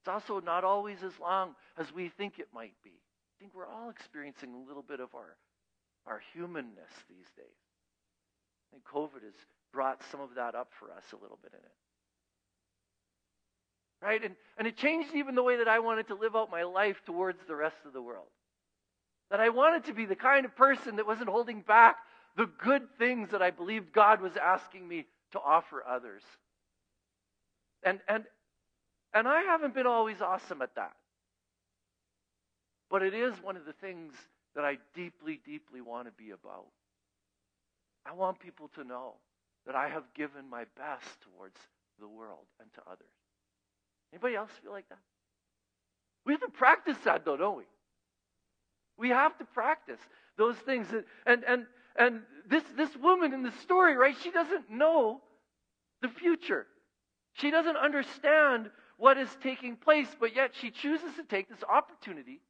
It's 0.00 0.08
also 0.08 0.40
not 0.40 0.64
always 0.64 1.02
as 1.02 1.12
long 1.20 1.54
as 1.76 1.92
we 1.92 2.08
think 2.08 2.38
it 2.38 2.48
might 2.54 2.74
be. 2.82 2.90
I 2.90 3.34
think 3.38 3.52
we're 3.54 3.68
all 3.68 3.90
experiencing 3.90 4.54
a 4.54 4.66
little 4.66 4.82
bit 4.82 5.00
of 5.00 5.14
our, 5.14 5.36
our 6.06 6.22
humanness 6.32 6.90
these 7.08 7.28
days. 7.36 7.60
I 8.72 8.76
think 8.76 8.84
COVID 8.84 9.24
has 9.24 9.34
brought 9.74 10.00
some 10.10 10.22
of 10.22 10.30
that 10.36 10.54
up 10.54 10.70
for 10.78 10.90
us 10.90 11.04
a 11.12 11.16
little 11.16 11.38
bit 11.42 11.52
in 11.52 11.58
it. 11.58 11.83
Right? 14.04 14.22
And, 14.22 14.36
and 14.58 14.68
it 14.68 14.76
changed 14.76 15.14
even 15.14 15.34
the 15.34 15.42
way 15.42 15.56
that 15.56 15.68
I 15.68 15.78
wanted 15.78 16.08
to 16.08 16.14
live 16.14 16.36
out 16.36 16.50
my 16.50 16.64
life 16.64 17.00
towards 17.06 17.38
the 17.48 17.56
rest 17.56 17.78
of 17.86 17.94
the 17.94 18.02
world. 18.02 18.26
That 19.30 19.40
I 19.40 19.48
wanted 19.48 19.84
to 19.84 19.94
be 19.94 20.04
the 20.04 20.14
kind 20.14 20.44
of 20.44 20.54
person 20.54 20.96
that 20.96 21.06
wasn't 21.06 21.30
holding 21.30 21.62
back 21.62 21.96
the 22.36 22.50
good 22.62 22.82
things 22.98 23.30
that 23.30 23.40
I 23.40 23.50
believed 23.50 23.94
God 23.94 24.20
was 24.20 24.36
asking 24.36 24.86
me 24.86 25.06
to 25.32 25.40
offer 25.40 25.82
others. 25.88 26.22
And, 27.82 28.00
and, 28.06 28.24
and 29.14 29.26
I 29.26 29.40
haven't 29.40 29.72
been 29.72 29.86
always 29.86 30.20
awesome 30.20 30.60
at 30.60 30.74
that. 30.74 30.92
But 32.90 33.02
it 33.02 33.14
is 33.14 33.34
one 33.42 33.56
of 33.56 33.64
the 33.64 33.72
things 33.72 34.12
that 34.54 34.66
I 34.66 34.76
deeply, 34.94 35.40
deeply 35.46 35.80
want 35.80 36.08
to 36.08 36.12
be 36.12 36.30
about. 36.30 36.66
I 38.04 38.12
want 38.12 38.38
people 38.38 38.68
to 38.74 38.84
know 38.84 39.14
that 39.64 39.74
I 39.74 39.88
have 39.88 40.04
given 40.14 40.50
my 40.50 40.64
best 40.76 41.08
towards 41.22 41.56
the 41.98 42.06
world 42.06 42.44
and 42.60 42.70
to 42.74 42.80
others. 42.86 43.13
Anybody 44.14 44.36
else 44.36 44.50
feel 44.62 44.70
like 44.70 44.88
that? 44.90 44.98
We 46.24 46.34
have 46.34 46.40
to 46.42 46.48
practice 46.48 46.96
that 47.04 47.24
though, 47.24 47.36
don't 47.36 47.58
we? 47.58 47.64
We 48.96 49.08
have 49.08 49.36
to 49.38 49.44
practice 49.44 49.98
those 50.38 50.54
things. 50.58 50.86
And 51.26 51.42
and 51.44 51.66
and 51.96 52.22
this 52.48 52.62
this 52.76 52.96
woman 52.96 53.34
in 53.34 53.42
the 53.42 53.50
story, 53.62 53.96
right? 53.96 54.14
She 54.22 54.30
doesn't 54.30 54.70
know 54.70 55.20
the 56.00 56.08
future. 56.08 56.66
She 57.32 57.50
doesn't 57.50 57.76
understand 57.76 58.70
what 58.98 59.18
is 59.18 59.28
taking 59.42 59.74
place, 59.74 60.06
but 60.20 60.36
yet 60.36 60.52
she 60.60 60.70
chooses 60.70 61.16
to 61.16 61.24
take 61.24 61.48
this 61.48 61.64
opportunity 61.68 62.40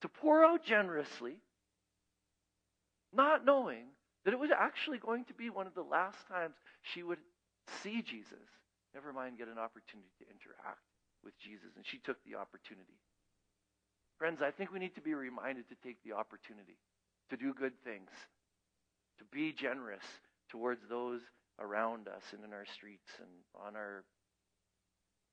to 0.00 0.08
pour 0.08 0.42
out 0.42 0.64
generously, 0.64 1.36
not 3.12 3.44
knowing 3.44 3.84
that 4.24 4.32
it 4.32 4.40
was 4.40 4.50
actually 4.50 4.96
going 4.96 5.26
to 5.26 5.34
be 5.34 5.50
one 5.50 5.66
of 5.66 5.74
the 5.74 5.82
last 5.82 6.26
times 6.26 6.54
she 6.80 7.02
would 7.02 7.18
see 7.82 8.00
Jesus, 8.00 8.48
never 8.94 9.12
mind 9.12 9.38
get 9.38 9.48
an 9.48 9.58
opportunity 9.58 10.10
to 10.22 10.24
interact 10.30 10.86
with 11.22 11.34
Jesus. 11.38 11.74
And 11.76 11.84
she 11.84 11.98
took 11.98 12.22
the 12.24 12.38
opportunity. 12.38 12.96
Friends, 14.18 14.40
I 14.42 14.50
think 14.50 14.72
we 14.72 14.78
need 14.78 14.94
to 14.94 15.02
be 15.02 15.14
reminded 15.14 15.68
to 15.68 15.76
take 15.82 15.98
the 16.04 16.14
opportunity 16.14 16.78
to 17.30 17.36
do 17.36 17.52
good 17.52 17.74
things, 17.82 18.10
to 19.18 19.24
be 19.32 19.52
generous 19.52 20.04
towards 20.48 20.80
those 20.88 21.20
around 21.58 22.08
us 22.08 22.22
and 22.32 22.44
in 22.44 22.52
our 22.52 22.66
streets 22.66 23.10
and 23.18 23.30
on 23.66 23.74
our 23.74 24.04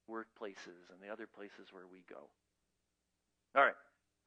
workplaces 0.10 0.90
and 0.90 1.00
the 1.02 1.12
other 1.12 1.28
places 1.28 1.70
where 1.72 1.86
we 1.92 2.04
go. 2.10 2.30
All 3.56 3.64
right. 3.64 3.78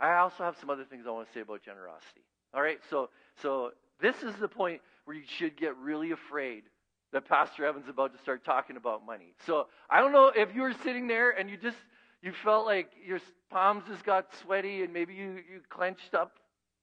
I 0.01 0.15
also 0.19 0.45
have 0.45 0.57
some 0.59 0.71
other 0.71 0.85
things 0.85 1.05
I 1.07 1.11
want 1.11 1.29
to 1.29 1.33
say 1.33 1.41
about 1.41 1.63
generosity. 1.63 2.23
All 2.53 2.63
right. 2.63 2.79
So 2.91 3.11
so 3.43 3.73
this 4.01 4.17
is 4.23 4.35
the 4.37 4.49
point 4.49 4.81
where 5.05 5.17
you 5.17 5.23
should 5.27 5.57
get 5.57 5.77
really 5.77 6.11
afraid 6.11 6.65
that 7.15 7.29
Pastor 7.29 7.65
Evan's 7.65 7.89
about 7.89 8.13
to 8.13 8.21
start 8.23 8.45
talking 8.45 8.77
about 8.77 9.07
money. 9.07 9.35
So 9.47 9.69
I 9.89 10.01
don't 10.01 10.11
know 10.11 10.33
if 10.35 10.53
you 10.53 10.63
were 10.63 10.75
sitting 10.83 11.07
there 11.07 11.31
and 11.31 11.49
you 11.49 11.57
just 11.57 11.77
you 12.23 12.33
felt 12.43 12.67
like 12.67 12.91
your 13.07 13.21
palms 13.51 13.85
just 13.89 14.05
got 14.05 14.27
sweaty 14.43 14.83
and 14.83 14.93
maybe 14.93 15.15
you, 15.15 15.35
you 15.35 15.61
clenched 15.71 16.13
up, 16.13 16.33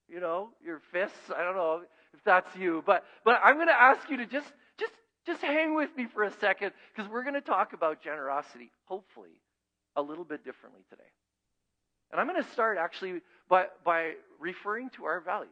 you 0.08 0.22
know, 0.22 0.50
your 0.64 0.82
fists. 0.94 1.18
I 1.36 1.44
don't 1.44 1.58
know 1.58 1.82
if 2.14 2.24
that's 2.24 2.56
you. 2.56 2.82
But 2.86 3.04
but 3.26 3.42
I'm 3.44 3.58
gonna 3.58 3.74
ask 3.74 4.10
you 4.10 4.18
to 4.18 4.26
just 4.26 4.48
just 4.80 4.94
just 5.28 5.42
hang 5.42 5.76
with 5.76 5.90
me 5.98 6.08
for 6.14 6.24
a 6.24 6.32
second 6.40 6.72
because 6.96 7.12
we're 7.12 7.26
gonna 7.26 7.42
talk 7.42 7.74
about 7.74 8.02
generosity, 8.02 8.72
hopefully, 8.86 9.36
a 9.98 10.02
little 10.02 10.24
bit 10.24 10.46
differently 10.46 10.82
today. 10.90 11.04
And 12.14 12.22
I'm 12.22 12.28
gonna 12.28 12.50
start 12.54 12.78
actually 12.78 13.20
by 13.50 13.66
by 13.84 14.14
referring 14.40 14.92
to 14.92 15.04
our 15.04 15.20
values. 15.20 15.52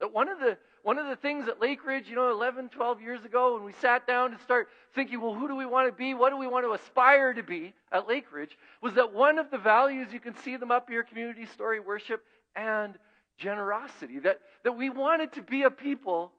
That 0.00 0.12
one 0.12 0.28
of 0.28 0.40
the 0.40 0.58
one 0.82 0.98
of 0.98 1.06
the 1.06 1.16
things 1.16 1.48
at 1.48 1.60
Lake 1.60 1.84
Ridge, 1.84 2.08
you 2.08 2.16
know, 2.16 2.30
11, 2.30 2.70
12 2.70 3.00
years 3.00 3.24
ago, 3.24 3.54
when 3.54 3.64
we 3.64 3.72
sat 3.80 4.06
down 4.06 4.30
to 4.30 4.38
start 4.38 4.68
thinking, 4.94 5.20
well, 5.20 5.34
who 5.34 5.46
do 5.46 5.54
we 5.54 5.66
want 5.66 5.88
to 5.88 5.92
be? 5.92 6.14
What 6.14 6.30
do 6.30 6.36
we 6.36 6.46
want 6.46 6.64
to 6.64 6.72
aspire 6.72 7.34
to 7.34 7.42
be 7.42 7.74
at 7.92 8.08
Lake 8.08 8.32
Ridge? 8.32 8.56
Was 8.82 8.94
that 8.94 9.12
one 9.12 9.38
of 9.38 9.50
the 9.50 9.58
values, 9.58 10.08
you 10.12 10.20
can 10.20 10.36
see 10.38 10.56
them 10.56 10.70
up 10.70 10.88
here, 10.88 11.02
community 11.02 11.46
story, 11.46 11.80
worship, 11.80 12.24
and 12.56 12.94
generosity. 13.36 14.18
That, 14.20 14.40
that 14.64 14.72
we 14.72 14.90
wanted 14.90 15.32
to 15.34 15.42
be 15.42 15.62
a 15.64 15.70
people 15.70 16.32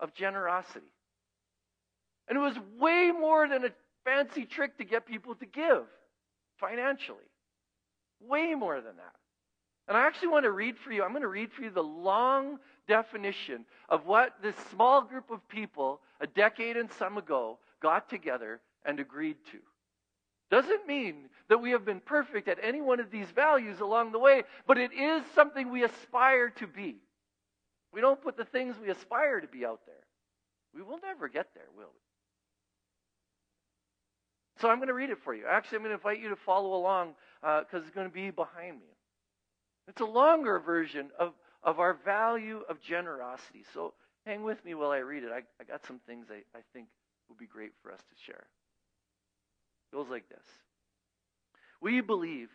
of 0.00 0.14
generosity. 0.14 0.86
And 2.28 2.38
it 2.38 2.40
was 2.40 2.56
way 2.78 3.12
more 3.12 3.48
than 3.48 3.64
a 3.64 3.70
fancy 4.04 4.44
trick 4.44 4.78
to 4.78 4.84
get 4.84 5.06
people 5.06 5.34
to 5.36 5.46
give 5.46 5.84
financially. 6.58 7.18
Way 8.20 8.54
more 8.54 8.76
than 8.76 8.96
that. 8.96 9.14
And 9.86 9.96
I 9.96 10.06
actually 10.06 10.28
want 10.28 10.44
to 10.44 10.50
read 10.50 10.76
for 10.78 10.92
you, 10.92 11.02
I'm 11.02 11.10
going 11.10 11.22
to 11.22 11.28
read 11.28 11.52
for 11.52 11.62
you 11.62 11.70
the 11.70 11.82
long 11.82 12.58
definition 12.86 13.64
of 13.88 14.06
what 14.06 14.34
this 14.42 14.54
small 14.70 15.02
group 15.02 15.30
of 15.30 15.46
people 15.48 16.00
a 16.20 16.26
decade 16.26 16.76
and 16.76 16.90
some 16.92 17.18
ago 17.18 17.58
got 17.80 18.08
together 18.08 18.60
and 18.84 19.00
agreed 19.00 19.36
to. 19.52 19.58
Doesn't 20.50 20.86
mean 20.86 21.28
that 21.48 21.58
we 21.58 21.70
have 21.70 21.84
been 21.84 22.00
perfect 22.00 22.48
at 22.48 22.58
any 22.62 22.80
one 22.80 23.00
of 23.00 23.10
these 23.10 23.26
values 23.30 23.80
along 23.80 24.12
the 24.12 24.18
way, 24.18 24.42
but 24.66 24.78
it 24.78 24.92
is 24.92 25.22
something 25.34 25.70
we 25.70 25.84
aspire 25.84 26.50
to 26.50 26.66
be. 26.66 26.96
We 27.92 28.00
don't 28.00 28.20
put 28.20 28.36
the 28.36 28.44
things 28.44 28.76
we 28.80 28.90
aspire 28.90 29.40
to 29.40 29.46
be 29.48 29.64
out 29.64 29.80
there. 29.86 29.94
We 30.74 30.82
will 30.82 30.98
never 31.02 31.28
get 31.28 31.48
there, 31.54 31.68
will 31.76 31.84
we? 31.84 32.00
So 34.60 34.68
I'm 34.68 34.78
going 34.78 34.88
to 34.88 34.94
read 34.94 35.10
it 35.10 35.18
for 35.24 35.34
you. 35.34 35.44
Actually, 35.48 35.76
I'm 35.76 35.82
going 35.82 35.90
to 35.90 35.96
invite 35.96 36.20
you 36.20 36.28
to 36.30 36.36
follow 36.36 36.74
along 36.74 37.14
because 37.40 37.66
uh, 37.74 37.78
it's 37.78 37.90
going 37.90 38.08
to 38.08 38.12
be 38.12 38.30
behind 38.30 38.76
me. 38.76 38.86
It's 39.88 40.00
a 40.00 40.06
longer 40.06 40.58
version 40.58 41.10
of, 41.18 41.32
of 41.64 41.80
our 41.80 41.94
value 42.04 42.60
of 42.68 42.80
generosity. 42.80 43.64
So 43.72 43.94
hang 44.26 44.42
with 44.42 44.64
me 44.64 44.74
while 44.74 44.90
I 44.90 44.98
read 44.98 45.24
it. 45.24 45.30
I, 45.32 45.42
I 45.60 45.64
got 45.64 45.84
some 45.86 46.00
things 46.06 46.26
I, 46.30 46.42
I 46.56 46.62
think 46.72 46.88
would 47.28 47.38
be 47.38 47.46
great 47.46 47.72
for 47.82 47.90
us 47.90 48.00
to 48.00 48.24
share. 48.24 48.46
It 49.92 49.96
goes 49.96 50.08
like 50.08 50.28
this 50.28 50.44
We 51.80 52.00
believe 52.00 52.50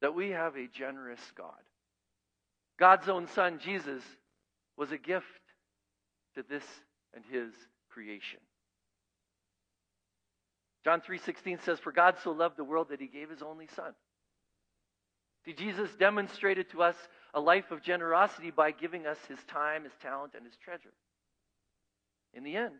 that 0.00 0.14
we 0.14 0.30
have 0.30 0.56
a 0.56 0.66
generous 0.66 1.20
God. 1.36 1.50
God's 2.78 3.08
own 3.08 3.26
Son, 3.28 3.58
Jesus, 3.62 4.02
was 4.76 4.92
a 4.92 4.98
gift 4.98 5.26
to 6.36 6.44
this 6.48 6.64
and 7.14 7.24
his 7.30 7.52
creation. 7.90 8.40
John 10.84 11.00
3:16 11.00 11.60
says 11.62 11.80
for 11.80 11.92
God 11.92 12.16
so 12.22 12.30
loved 12.30 12.56
the 12.56 12.64
world 12.64 12.88
that 12.90 13.00
he 13.00 13.08
gave 13.08 13.28
his 13.28 13.42
only 13.42 13.66
son 13.66 13.92
See, 15.44 15.54
Jesus 15.54 15.88
demonstrated 15.96 16.68
to 16.70 16.82
us 16.82 16.96
a 17.38 17.40
life 17.40 17.70
of 17.70 17.82
generosity 17.82 18.50
by 18.50 18.72
giving 18.72 19.06
us 19.06 19.16
his 19.28 19.38
time, 19.44 19.84
his 19.84 19.92
talent, 20.02 20.32
and 20.34 20.44
his 20.44 20.56
treasure. 20.56 20.92
In 22.34 22.42
the 22.42 22.56
end, 22.56 22.74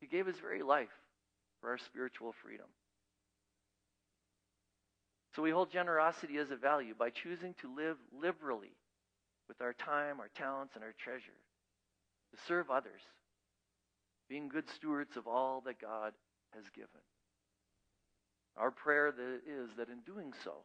he 0.00 0.06
gave 0.06 0.26
his 0.26 0.38
very 0.38 0.62
life 0.62 0.88
for 1.60 1.68
our 1.68 1.76
spiritual 1.76 2.32
freedom. 2.42 2.64
So 5.34 5.42
we 5.42 5.50
hold 5.50 5.70
generosity 5.70 6.38
as 6.38 6.50
a 6.50 6.56
value 6.56 6.94
by 6.98 7.10
choosing 7.10 7.52
to 7.60 7.76
live 7.76 7.98
liberally 8.18 8.72
with 9.46 9.60
our 9.60 9.74
time, 9.74 10.20
our 10.20 10.30
talents, 10.34 10.74
and 10.74 10.82
our 10.82 10.94
treasure, 10.98 11.36
to 12.34 12.42
serve 12.48 12.70
others, 12.70 13.02
being 14.26 14.48
good 14.48 14.70
stewards 14.74 15.18
of 15.18 15.26
all 15.26 15.62
that 15.66 15.78
God 15.78 16.14
has 16.54 16.64
given. 16.74 16.88
Our 18.56 18.70
prayer 18.70 19.08
is 19.08 19.68
that 19.76 19.90
in 19.90 20.00
doing 20.06 20.32
so, 20.42 20.60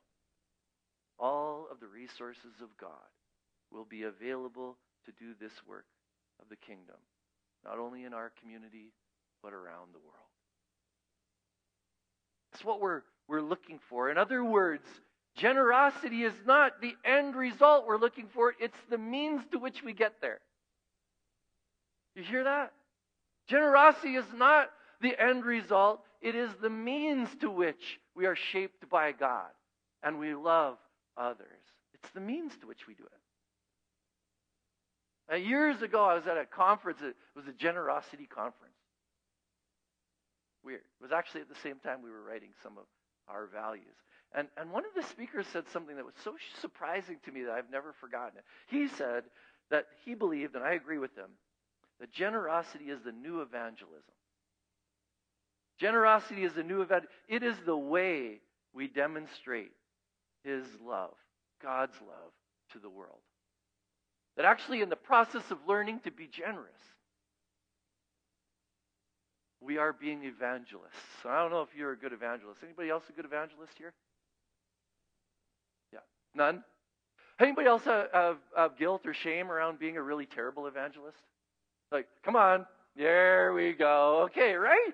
all 1.21 1.67
of 1.71 1.79
the 1.79 1.87
resources 1.87 2.59
of 2.61 2.75
God 2.77 2.89
will 3.71 3.85
be 3.85 4.03
available 4.03 4.77
to 5.05 5.11
do 5.11 5.33
this 5.39 5.53
work 5.67 5.85
of 6.41 6.49
the 6.49 6.55
kingdom, 6.55 6.97
not 7.63 7.77
only 7.77 8.03
in 8.03 8.13
our 8.13 8.31
community, 8.41 8.91
but 9.43 9.53
around 9.53 9.93
the 9.93 9.99
world. 9.99 10.31
That's 12.51 12.65
what 12.65 12.81
we're, 12.81 13.03
we're 13.27 13.41
looking 13.41 13.79
for. 13.87 14.09
In 14.09 14.17
other 14.17 14.43
words, 14.43 14.83
generosity 15.35 16.23
is 16.23 16.33
not 16.45 16.81
the 16.81 16.95
end 17.05 17.35
result 17.35 17.85
we're 17.87 17.97
looking 17.97 18.27
for, 18.33 18.53
it's 18.59 18.77
the 18.89 18.97
means 18.97 19.41
to 19.51 19.59
which 19.59 19.83
we 19.83 19.93
get 19.93 20.15
there. 20.21 20.39
You 22.15 22.23
hear 22.23 22.43
that? 22.43 22.73
Generosity 23.47 24.15
is 24.15 24.25
not 24.35 24.69
the 25.01 25.19
end 25.19 25.45
result, 25.45 26.01
it 26.21 26.35
is 26.35 26.49
the 26.61 26.69
means 26.69 27.29
to 27.39 27.49
which 27.49 27.99
we 28.15 28.25
are 28.25 28.35
shaped 28.35 28.89
by 28.89 29.11
God 29.11 29.49
and 30.03 30.19
we 30.19 30.35
love 30.35 30.77
others. 31.17 31.61
It's 31.93 32.09
the 32.11 32.21
means 32.21 32.53
to 32.61 32.67
which 32.67 32.87
we 32.87 32.93
do 32.93 33.03
it. 33.03 33.11
Years 35.39 35.81
ago, 35.81 36.03
I 36.03 36.15
was 36.15 36.27
at 36.27 36.37
a 36.37 36.45
conference. 36.45 36.99
It 37.01 37.15
was 37.35 37.47
a 37.47 37.53
generosity 37.53 38.25
conference. 38.25 38.75
Weird. 40.63 40.81
It 40.81 41.01
was 41.01 41.11
actually 41.11 41.41
at 41.41 41.49
the 41.49 41.59
same 41.63 41.77
time 41.79 42.03
we 42.03 42.09
were 42.09 42.21
writing 42.21 42.49
some 42.61 42.77
of 42.77 42.83
our 43.29 43.47
values. 43.47 43.95
And, 44.33 44.47
and 44.57 44.71
one 44.71 44.83
of 44.85 44.93
the 44.95 45.07
speakers 45.09 45.45
said 45.51 45.63
something 45.71 45.95
that 45.95 46.05
was 46.05 46.15
so 46.23 46.35
surprising 46.59 47.17
to 47.25 47.31
me 47.31 47.43
that 47.43 47.53
I've 47.53 47.71
never 47.71 47.93
forgotten 47.99 48.37
it. 48.37 48.45
He 48.67 48.87
said 48.87 49.23
that 49.69 49.85
he 50.05 50.15
believed, 50.15 50.55
and 50.55 50.63
I 50.63 50.73
agree 50.73 50.97
with 50.97 51.15
him, 51.15 51.29
that 51.99 52.11
generosity 52.11 52.85
is 52.85 52.99
the 53.03 53.11
new 53.11 53.41
evangelism. 53.41 54.13
Generosity 55.79 56.43
is 56.43 56.53
the 56.53 56.63
new 56.63 56.81
event. 56.81 57.05
It 57.27 57.43
is 57.43 57.55
the 57.65 57.77
way 57.77 58.41
we 58.73 58.87
demonstrate 58.87 59.71
His 60.43 60.65
love, 60.85 61.13
God's 61.61 61.95
love 62.01 62.31
to 62.73 62.79
the 62.79 62.89
world. 62.89 63.19
That 64.37 64.45
actually, 64.45 64.81
in 64.81 64.89
the 64.89 64.95
process 64.95 65.51
of 65.51 65.57
learning 65.67 65.99
to 66.05 66.11
be 66.11 66.27
generous, 66.27 66.71
we 69.59 69.77
are 69.77 69.93
being 69.93 70.23
evangelists. 70.23 71.25
I 71.25 71.41
don't 71.41 71.51
know 71.51 71.61
if 71.61 71.69
you're 71.77 71.91
a 71.91 71.97
good 71.97 72.13
evangelist. 72.13 72.61
Anybody 72.63 72.89
else 72.89 73.03
a 73.09 73.11
good 73.11 73.25
evangelist 73.25 73.73
here? 73.77 73.93
Yeah. 75.93 75.99
None? 76.33 76.63
Anybody 77.39 77.67
else 77.67 77.83
have, 77.83 78.37
have 78.55 78.77
guilt 78.77 79.05
or 79.05 79.13
shame 79.13 79.51
around 79.51 79.79
being 79.79 79.97
a 79.97 80.01
really 80.01 80.25
terrible 80.25 80.67
evangelist? 80.67 81.17
Like, 81.91 82.07
come 82.23 82.35
on. 82.35 82.65
There 82.95 83.53
we 83.53 83.73
go. 83.73 84.23
Okay, 84.25 84.53
right? 84.53 84.93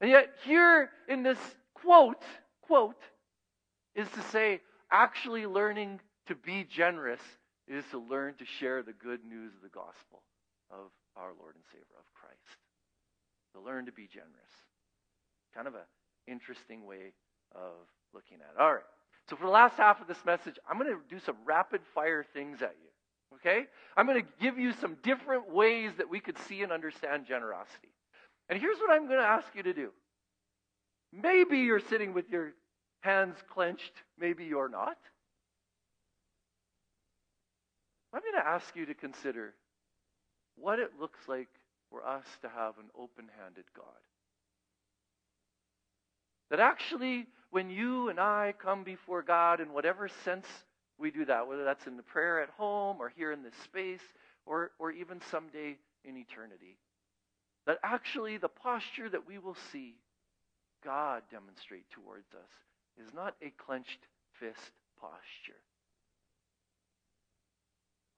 And 0.00 0.10
yet, 0.10 0.30
here 0.44 0.90
in 1.08 1.22
this 1.22 1.38
quote, 1.74 2.22
quote, 2.62 3.00
is 3.96 4.08
to 4.10 4.22
say, 4.30 4.60
actually 4.92 5.46
learning 5.46 6.00
to 6.28 6.34
be 6.34 6.64
generous 6.64 7.20
is 7.66 7.84
to 7.90 7.98
learn 7.98 8.34
to 8.34 8.44
share 8.44 8.82
the 8.82 8.92
good 8.92 9.24
news 9.24 9.52
of 9.56 9.62
the 9.62 9.74
gospel 9.74 10.22
of 10.70 10.92
our 11.16 11.32
Lord 11.40 11.56
and 11.56 11.64
Savior, 11.72 11.96
of 11.98 12.04
Christ. 12.14 12.60
To 13.54 13.60
learn 13.60 13.86
to 13.86 13.92
be 13.92 14.06
generous. 14.06 14.52
Kind 15.54 15.66
of 15.66 15.74
an 15.74 15.88
interesting 16.28 16.84
way 16.84 17.12
of 17.54 17.72
looking 18.12 18.38
at 18.38 18.54
it. 18.54 18.60
All 18.60 18.74
right. 18.74 18.84
So, 19.28 19.34
for 19.34 19.44
the 19.44 19.50
last 19.50 19.76
half 19.76 20.00
of 20.00 20.06
this 20.06 20.24
message, 20.24 20.56
I'm 20.68 20.78
going 20.78 20.90
to 20.90 21.00
do 21.10 21.18
some 21.24 21.36
rapid 21.44 21.80
fire 21.94 22.24
things 22.34 22.62
at 22.62 22.76
you. 22.80 23.36
Okay? 23.36 23.66
I'm 23.96 24.06
going 24.06 24.22
to 24.22 24.28
give 24.40 24.58
you 24.58 24.72
some 24.74 24.96
different 25.02 25.50
ways 25.50 25.90
that 25.98 26.08
we 26.08 26.20
could 26.20 26.38
see 26.46 26.62
and 26.62 26.70
understand 26.70 27.26
generosity. 27.26 27.88
And 28.48 28.60
here's 28.60 28.78
what 28.78 28.90
I'm 28.90 29.08
going 29.08 29.18
to 29.18 29.26
ask 29.26 29.48
you 29.54 29.62
to 29.64 29.72
do. 29.72 29.90
Maybe 31.12 31.58
you're 31.58 31.80
sitting 31.80 32.12
with 32.12 32.28
your 32.30 32.52
hands 33.06 33.36
clenched, 33.48 33.92
maybe 34.18 34.44
you're 34.44 34.68
not. 34.68 34.98
I'm 38.12 38.20
going 38.20 38.42
to 38.42 38.48
ask 38.48 38.74
you 38.74 38.86
to 38.86 38.94
consider 38.94 39.54
what 40.56 40.78
it 40.78 40.92
looks 40.98 41.20
like 41.28 41.48
for 41.90 42.04
us 42.04 42.24
to 42.42 42.48
have 42.48 42.78
an 42.78 42.86
open 42.98 43.26
handed 43.40 43.64
God. 43.76 43.84
That 46.50 46.60
actually, 46.60 47.26
when 47.50 47.70
you 47.70 48.08
and 48.08 48.18
I 48.18 48.54
come 48.58 48.82
before 48.82 49.22
God 49.22 49.60
in 49.60 49.72
whatever 49.72 50.08
sense 50.24 50.46
we 50.98 51.10
do 51.10 51.24
that, 51.26 51.46
whether 51.46 51.64
that's 51.64 51.86
in 51.86 51.96
the 51.96 52.02
prayer 52.02 52.42
at 52.42 52.50
home 52.50 52.96
or 52.98 53.12
here 53.16 53.32
in 53.32 53.42
this 53.42 53.54
space 53.64 54.00
or, 54.46 54.72
or 54.78 54.90
even 54.90 55.20
someday 55.30 55.76
in 56.04 56.16
eternity, 56.16 56.78
that 57.66 57.78
actually 57.84 58.38
the 58.38 58.48
posture 58.48 59.08
that 59.08 59.28
we 59.28 59.38
will 59.38 59.56
see 59.72 59.94
God 60.84 61.22
demonstrate 61.30 61.88
towards 61.90 62.32
us 62.32 62.50
is 63.00 63.12
not 63.14 63.34
a 63.42 63.50
clenched 63.50 64.06
fist 64.40 64.72
posture, 65.00 65.60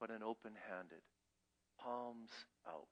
but 0.00 0.11
an 0.11 0.23
open 0.23 0.52
handed, 0.68 1.02
palms 1.80 2.30
out 2.66 2.87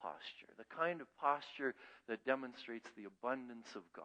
posture. 0.00 0.52
The 0.58 0.64
kind 0.74 1.00
of 1.00 1.06
posture 1.16 1.74
that 2.08 2.26
demonstrates 2.26 2.88
the 2.96 3.04
abundance 3.04 3.68
of 3.74 3.82
God. 3.94 4.04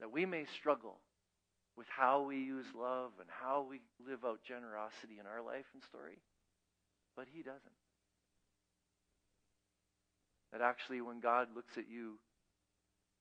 That 0.00 0.12
we 0.12 0.24
may 0.24 0.44
struggle 0.58 0.98
with 1.76 1.88
how 1.88 2.22
we 2.22 2.36
use 2.36 2.66
love 2.78 3.10
and 3.20 3.28
how 3.28 3.66
we 3.68 3.80
live 4.08 4.24
out 4.24 4.40
generosity 4.46 5.18
in 5.20 5.26
our 5.26 5.42
life 5.42 5.66
and 5.74 5.82
story, 5.82 6.18
but 7.16 7.26
He 7.32 7.42
doesn't. 7.42 7.78
That 10.52 10.62
actually, 10.62 11.00
when 11.00 11.20
God 11.20 11.48
looks 11.54 11.76
at 11.76 11.90
you, 11.90 12.18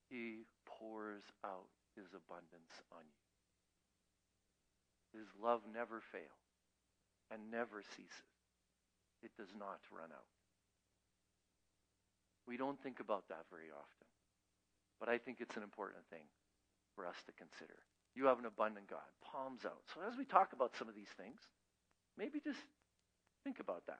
He 0.09 0.45
pours 0.79 1.23
out 1.43 1.67
His 1.95 2.13
abundance 2.13 2.73
on 2.93 3.03
you. 3.03 3.21
His 5.19 5.27
love 5.41 5.61
never 5.73 5.99
fails 5.99 6.45
and 7.33 7.49
never 7.49 7.81
ceases. 7.95 8.31
It 9.23 9.31
does 9.37 9.49
not 9.57 9.81
run 9.89 10.13
out. 10.13 10.29
We 12.47 12.55
don't 12.55 12.79
think 12.81 12.99
about 12.99 13.27
that 13.27 13.49
very 13.51 13.73
often, 13.73 14.07
but 14.99 15.09
I 15.09 15.17
think 15.17 15.41
it's 15.41 15.57
an 15.57 15.63
important 15.63 16.05
thing 16.09 16.23
for 16.95 17.05
us 17.05 17.17
to 17.25 17.33
consider. 17.33 17.75
You 18.15 18.25
have 18.25 18.39
an 18.39 18.45
abundant 18.45 18.87
God, 18.89 19.05
palms 19.21 19.65
out. 19.65 19.83
So 19.93 20.01
as 20.07 20.17
we 20.17 20.23
talk 20.23 20.53
about 20.53 20.71
some 20.77 20.87
of 20.87 20.95
these 20.95 21.11
things, 21.17 21.39
maybe 22.17 22.39
just 22.39 22.61
think 23.43 23.59
about 23.59 23.83
that. 23.87 23.99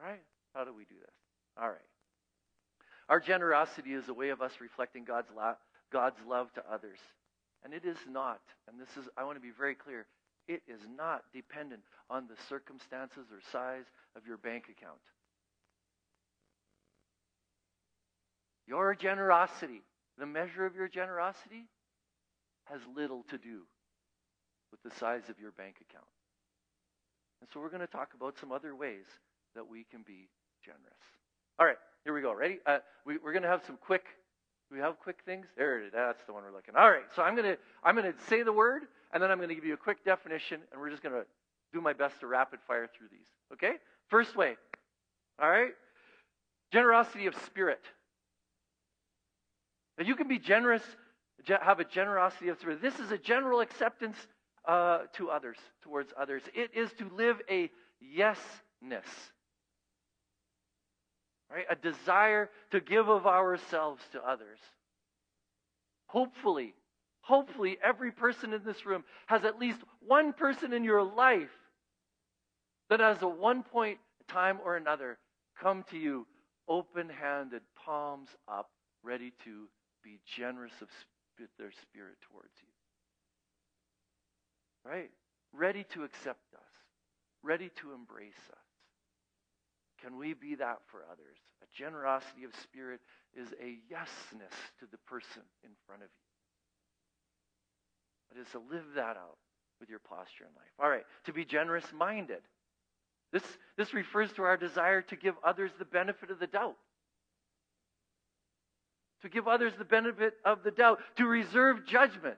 Right? 0.00 0.24
How 0.54 0.64
do 0.64 0.74
we 0.74 0.84
do 0.84 0.98
this? 0.98 1.16
All 1.56 1.68
right. 1.68 1.91
Our 3.08 3.20
generosity 3.20 3.92
is 3.92 4.08
a 4.08 4.14
way 4.14 4.30
of 4.30 4.40
us 4.40 4.52
reflecting 4.60 5.04
God's, 5.04 5.28
lo- 5.36 5.56
God's 5.92 6.18
love 6.26 6.52
to 6.54 6.62
others. 6.70 6.98
And 7.64 7.72
it 7.72 7.84
is 7.84 7.98
not, 8.08 8.40
and 8.68 8.80
this 8.80 8.88
is, 8.96 9.08
I 9.16 9.24
want 9.24 9.36
to 9.36 9.40
be 9.40 9.52
very 9.56 9.74
clear, 9.74 10.06
it 10.48 10.62
is 10.66 10.80
not 10.96 11.22
dependent 11.32 11.82
on 12.10 12.26
the 12.26 12.34
circumstances 12.48 13.26
or 13.30 13.38
size 13.52 13.84
of 14.16 14.26
your 14.26 14.36
bank 14.36 14.64
account. 14.64 14.98
Your 18.66 18.94
generosity, 18.94 19.82
the 20.18 20.26
measure 20.26 20.66
of 20.66 20.74
your 20.74 20.88
generosity, 20.88 21.66
has 22.64 22.80
little 22.94 23.24
to 23.30 23.38
do 23.38 23.62
with 24.70 24.82
the 24.82 24.98
size 24.98 25.28
of 25.28 25.38
your 25.38 25.52
bank 25.52 25.76
account. 25.88 26.06
And 27.40 27.48
so 27.52 27.60
we're 27.60 27.70
going 27.70 27.80
to 27.80 27.86
talk 27.86 28.14
about 28.14 28.38
some 28.38 28.52
other 28.52 28.74
ways 28.74 29.04
that 29.54 29.68
we 29.68 29.84
can 29.90 30.02
be 30.02 30.28
generous. 30.64 31.02
All 31.58 31.66
right, 31.66 31.76
here 32.04 32.14
we 32.14 32.20
go. 32.20 32.34
Ready? 32.34 32.58
Uh, 32.66 32.78
we, 33.06 33.14
are 33.14 33.32
going 33.32 33.42
to 33.42 33.48
have 33.48 33.62
some 33.66 33.76
quick. 33.76 34.04
we 34.70 34.78
have 34.78 34.98
quick 34.98 35.18
things? 35.24 35.46
There 35.56 35.80
it 35.80 35.86
is. 35.86 35.92
That's 35.92 36.24
the 36.26 36.32
one 36.32 36.42
we're 36.42 36.52
looking. 36.52 36.74
All 36.76 36.90
right. 36.90 37.04
So 37.14 37.22
I'm 37.22 37.36
going 37.36 37.52
to 37.52 37.58
I'm 37.84 37.94
going 37.94 38.12
to 38.12 38.18
say 38.28 38.42
the 38.42 38.52
word, 38.52 38.82
and 39.12 39.22
then 39.22 39.30
I'm 39.30 39.38
going 39.38 39.48
to 39.48 39.54
give 39.54 39.64
you 39.64 39.74
a 39.74 39.78
quick 39.78 40.04
definition, 40.04 40.60
and 40.72 40.80
we're 40.80 40.90
just 40.90 41.02
going 41.02 41.14
to 41.14 41.24
do 41.72 41.80
my 41.80 41.92
best 41.92 42.20
to 42.20 42.26
rapid 42.26 42.60
fire 42.66 42.88
through 42.96 43.08
these. 43.10 43.26
Okay? 43.52 43.74
First 44.08 44.36
way. 44.36 44.56
All 45.40 45.50
right. 45.50 45.72
Generosity 46.72 47.26
of 47.26 47.34
spirit. 47.46 47.80
Now 49.98 50.06
you 50.06 50.16
can 50.16 50.28
be 50.28 50.38
generous, 50.38 50.82
have 51.46 51.80
a 51.80 51.84
generosity 51.84 52.48
of 52.48 52.58
spirit. 52.58 52.80
This 52.82 52.98
is 52.98 53.10
a 53.10 53.18
general 53.18 53.60
acceptance 53.60 54.16
uh, 54.66 55.00
to 55.14 55.28
others, 55.28 55.58
towards 55.82 56.12
others. 56.18 56.42
It 56.54 56.70
is 56.74 56.92
to 56.94 57.08
live 57.14 57.40
a 57.50 57.70
yesness 58.02 59.04
right? 61.52 61.66
A 61.70 61.76
desire 61.76 62.48
to 62.70 62.80
give 62.80 63.08
of 63.08 63.26
ourselves 63.26 64.02
to 64.12 64.22
others. 64.22 64.58
Hopefully, 66.06 66.74
hopefully, 67.20 67.78
every 67.82 68.10
person 68.10 68.52
in 68.52 68.64
this 68.64 68.86
room 68.86 69.04
has 69.26 69.44
at 69.44 69.58
least 69.58 69.78
one 70.06 70.32
person 70.32 70.72
in 70.72 70.84
your 70.84 71.02
life 71.02 71.50
that 72.90 73.00
has 73.00 73.18
at 73.18 73.38
one 73.38 73.62
point, 73.62 73.98
time 74.28 74.58
or 74.64 74.76
another, 74.76 75.18
come 75.60 75.84
to 75.90 75.98
you 75.98 76.26
open 76.68 77.08
handed, 77.08 77.62
palms 77.84 78.28
up, 78.48 78.70
ready 79.02 79.32
to 79.44 79.68
be 80.02 80.20
generous 80.36 80.72
of 80.80 80.88
their 81.58 81.72
spirit 81.72 82.16
towards 82.30 82.52
you. 82.62 82.68
Right? 84.90 85.10
Ready 85.52 85.84
to 85.92 86.04
accept 86.04 86.54
us, 86.54 86.60
ready 87.42 87.70
to 87.80 87.92
embrace 87.92 88.32
us. 88.50 88.61
Can 90.02 90.18
we 90.18 90.34
be 90.34 90.56
that 90.56 90.78
for 90.90 91.04
others? 91.10 91.36
A 91.62 91.66
generosity 91.76 92.44
of 92.44 92.50
spirit 92.62 93.00
is 93.34 93.48
a 93.52 93.78
yesness 93.92 94.54
to 94.80 94.86
the 94.90 94.98
person 95.06 95.42
in 95.64 95.70
front 95.86 96.02
of 96.02 96.08
you. 98.32 98.36
It 98.36 98.40
is 98.40 98.48
to 98.52 98.58
live 98.58 98.94
that 98.96 99.16
out 99.16 99.38
with 99.78 99.88
your 99.88 100.00
posture 100.00 100.44
in 100.44 100.54
life. 100.56 100.72
All 100.80 100.90
right, 100.90 101.04
to 101.24 101.32
be 101.32 101.44
generous 101.44 101.84
minded. 101.94 102.42
This, 103.32 103.42
this 103.76 103.94
refers 103.94 104.32
to 104.32 104.42
our 104.42 104.56
desire 104.56 105.02
to 105.02 105.16
give 105.16 105.34
others 105.44 105.70
the 105.78 105.84
benefit 105.84 106.30
of 106.30 106.38
the 106.38 106.46
doubt. 106.46 106.76
To 109.22 109.28
give 109.28 109.46
others 109.46 109.72
the 109.78 109.84
benefit 109.84 110.34
of 110.44 110.64
the 110.64 110.70
doubt. 110.70 110.98
To 111.16 111.26
reserve 111.26 111.86
judgment. 111.86 112.36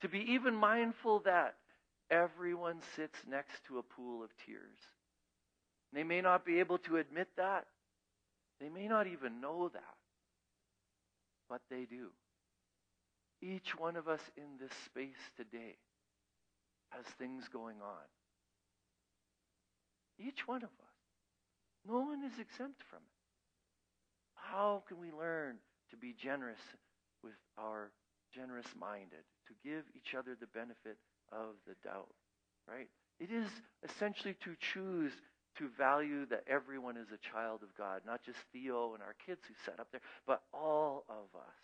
To 0.00 0.08
be 0.08 0.32
even 0.32 0.54
mindful 0.54 1.20
that 1.20 1.56
everyone 2.10 2.80
sits 2.96 3.18
next 3.28 3.64
to 3.66 3.78
a 3.78 3.82
pool 3.82 4.24
of 4.24 4.30
tears. 4.46 4.78
They 5.92 6.04
may 6.04 6.20
not 6.20 6.44
be 6.44 6.60
able 6.60 6.78
to 6.78 6.96
admit 6.98 7.28
that. 7.36 7.66
They 8.60 8.68
may 8.68 8.88
not 8.88 9.06
even 9.06 9.40
know 9.40 9.70
that. 9.72 9.96
But 11.48 11.62
they 11.70 11.86
do. 11.88 12.08
Each 13.40 13.78
one 13.78 13.96
of 13.96 14.08
us 14.08 14.20
in 14.36 14.58
this 14.60 14.76
space 14.84 15.30
today 15.36 15.76
has 16.90 17.04
things 17.18 17.44
going 17.52 17.76
on. 17.80 18.06
Each 20.18 20.46
one 20.46 20.62
of 20.62 20.64
us. 20.64 20.88
No 21.86 22.00
one 22.00 22.24
is 22.24 22.38
exempt 22.38 22.82
from 22.90 22.98
it. 22.98 23.18
How 24.34 24.82
can 24.88 25.00
we 25.00 25.12
learn 25.12 25.56
to 25.90 25.96
be 25.96 26.14
generous 26.20 26.60
with 27.22 27.34
our 27.56 27.90
generous 28.34 28.66
minded, 28.78 29.24
to 29.46 29.54
give 29.64 29.84
each 29.96 30.14
other 30.14 30.36
the 30.38 30.46
benefit 30.48 30.98
of 31.32 31.54
the 31.66 31.74
doubt? 31.84 32.12
Right? 32.68 32.88
It 33.20 33.30
is 33.30 33.48
essentially 33.88 34.36
to 34.44 34.54
choose 34.60 35.12
to 35.58 35.68
value 35.76 36.26
that 36.26 36.44
everyone 36.48 36.96
is 36.96 37.08
a 37.12 37.32
child 37.32 37.62
of 37.62 37.76
God, 37.76 38.02
not 38.06 38.22
just 38.24 38.38
Theo 38.52 38.94
and 38.94 39.02
our 39.02 39.14
kids 39.26 39.40
who 39.46 39.54
sat 39.64 39.80
up 39.80 39.88
there, 39.92 40.00
but 40.26 40.42
all 40.52 41.04
of 41.08 41.38
us. 41.38 41.56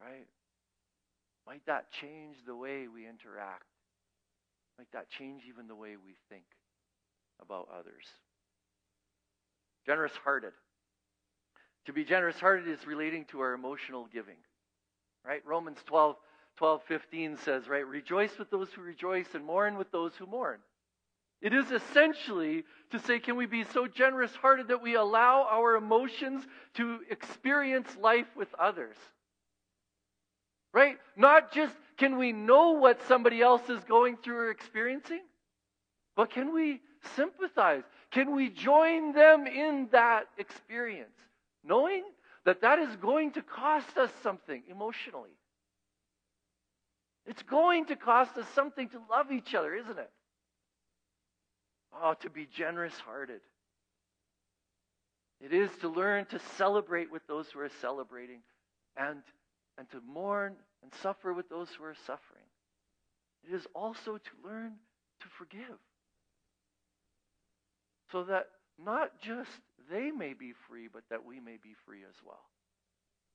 Right? 0.00 0.26
Might 1.46 1.64
that 1.66 1.92
change 1.92 2.36
the 2.46 2.56
way 2.56 2.88
we 2.88 3.06
interact? 3.06 3.64
Might 4.78 4.90
that 4.92 5.10
change 5.10 5.42
even 5.48 5.68
the 5.68 5.74
way 5.74 5.96
we 5.96 6.14
think 6.28 6.44
about 7.40 7.68
others? 7.72 8.04
Generous 9.86 10.12
hearted. 10.24 10.52
To 11.86 11.92
be 11.92 12.04
generous 12.04 12.40
hearted 12.40 12.66
is 12.68 12.86
relating 12.86 13.26
to 13.26 13.40
our 13.40 13.52
emotional 13.52 14.08
giving. 14.12 14.38
Right? 15.24 15.42
Romans 15.46 15.78
12, 15.86 16.16
12, 16.56 16.82
15 16.86 17.36
says, 17.38 17.68
right, 17.68 17.86
rejoice 17.86 18.38
with 18.38 18.50
those 18.50 18.68
who 18.72 18.82
rejoice 18.82 19.28
and 19.34 19.44
mourn 19.44 19.76
with 19.76 19.90
those 19.90 20.12
who 20.16 20.26
mourn. 20.26 20.58
It 21.40 21.52
is 21.52 21.70
essentially 21.70 22.64
to 22.90 22.98
say, 22.98 23.18
can 23.18 23.36
we 23.36 23.46
be 23.46 23.64
so 23.64 23.86
generous 23.86 24.34
hearted 24.34 24.68
that 24.68 24.82
we 24.82 24.94
allow 24.94 25.46
our 25.50 25.76
emotions 25.76 26.44
to 26.74 27.00
experience 27.10 27.88
life 28.00 28.26
with 28.36 28.48
others? 28.58 28.96
Right? 30.72 30.96
Not 31.16 31.52
just 31.52 31.74
can 31.96 32.18
we 32.18 32.32
know 32.32 32.72
what 32.72 33.02
somebody 33.06 33.40
else 33.40 33.68
is 33.68 33.82
going 33.84 34.16
through 34.16 34.38
or 34.38 34.50
experiencing, 34.50 35.22
but 36.16 36.30
can 36.30 36.52
we 36.54 36.80
sympathize? 37.14 37.82
Can 38.10 38.34
we 38.34 38.48
join 38.48 39.12
them 39.12 39.46
in 39.46 39.88
that 39.92 40.24
experience? 40.38 41.16
Knowing 41.62 42.04
that 42.44 42.60
that 42.60 42.78
is 42.78 42.94
going 42.96 43.32
to 43.32 43.42
cost 43.42 43.96
us 43.96 44.10
something 44.22 44.62
emotionally. 44.68 45.36
It's 47.26 47.42
going 47.42 47.86
to 47.86 47.96
cost 47.96 48.36
us 48.36 48.46
something 48.54 48.88
to 48.90 49.00
love 49.10 49.32
each 49.32 49.54
other, 49.54 49.74
isn't 49.74 49.98
it? 49.98 50.10
Oh, 52.02 52.14
to 52.20 52.30
be 52.30 52.46
generous 52.46 52.94
hearted. 53.04 53.40
It 55.40 55.52
is 55.52 55.70
to 55.80 55.88
learn 55.88 56.26
to 56.26 56.40
celebrate 56.56 57.10
with 57.10 57.26
those 57.26 57.46
who 57.50 57.60
are 57.60 57.70
celebrating 57.80 58.40
and, 58.96 59.22
and 59.78 59.88
to 59.90 60.00
mourn 60.06 60.56
and 60.82 60.92
suffer 61.02 61.32
with 61.32 61.48
those 61.48 61.68
who 61.76 61.84
are 61.84 61.96
suffering. 62.06 62.44
It 63.48 63.54
is 63.54 63.66
also 63.74 64.16
to 64.16 64.30
learn 64.48 64.72
to 65.20 65.26
forgive. 65.38 65.78
So 68.10 68.24
that 68.24 68.46
not 68.82 69.20
just 69.20 69.50
they 69.90 70.10
may 70.10 70.34
be 70.34 70.52
free, 70.68 70.88
but 70.92 71.02
that 71.10 71.24
we 71.24 71.40
may 71.40 71.58
be 71.62 71.74
free 71.84 72.02
as 72.08 72.16
well. 72.24 72.42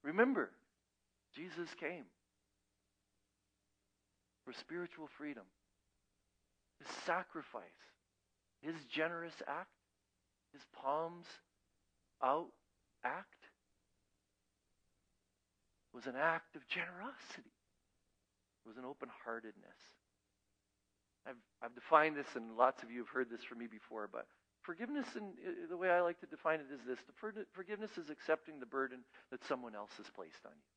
Remember, 0.04 0.50
Jesus 1.36 1.70
came 1.80 2.06
for 4.46 4.54
spiritual 4.54 5.08
freedom. 5.18 5.44
His 6.80 6.88
sacrifice, 7.06 7.64
his 8.62 8.76
generous 8.92 9.34
act, 9.48 9.70
his 10.54 10.62
palms 10.74 11.26
out 12.24 12.50
act 13.04 13.28
was 15.94 16.06
an 16.06 16.16
act 16.16 16.56
of 16.56 16.68
generosity. 16.68 17.54
It 18.66 18.68
was 18.68 18.78
an 18.78 18.86
open 18.86 19.10
heartedness. 19.24 19.80
I've, 21.28 21.40
I've 21.62 21.76
defined 21.76 22.16
this, 22.16 22.28
and 22.36 22.58
lots 22.58 22.84
of 22.84 22.92
you 22.92 23.00
have 23.00 23.10
heard 23.10 23.30
this 23.30 23.44
from 23.44 23.60
me 23.60 23.68
before, 23.68 24.10
but 24.12 24.26
Forgiveness, 24.62 25.08
in 25.16 25.32
the 25.70 25.78
way 25.78 25.90
I 25.90 26.02
like 26.02 26.20
to 26.20 26.26
define 26.26 26.60
it, 26.60 26.68
is 26.74 26.82
this 26.86 27.00
the 27.08 27.44
forgiveness 27.54 27.92
is 27.98 28.10
accepting 28.10 28.60
the 28.60 28.66
burden 28.66 29.00
that 29.32 29.44
someone 29.46 29.74
else 29.74 29.92
has 29.98 30.08
placed 30.14 30.46
on 30.46 30.52
you. 30.52 30.68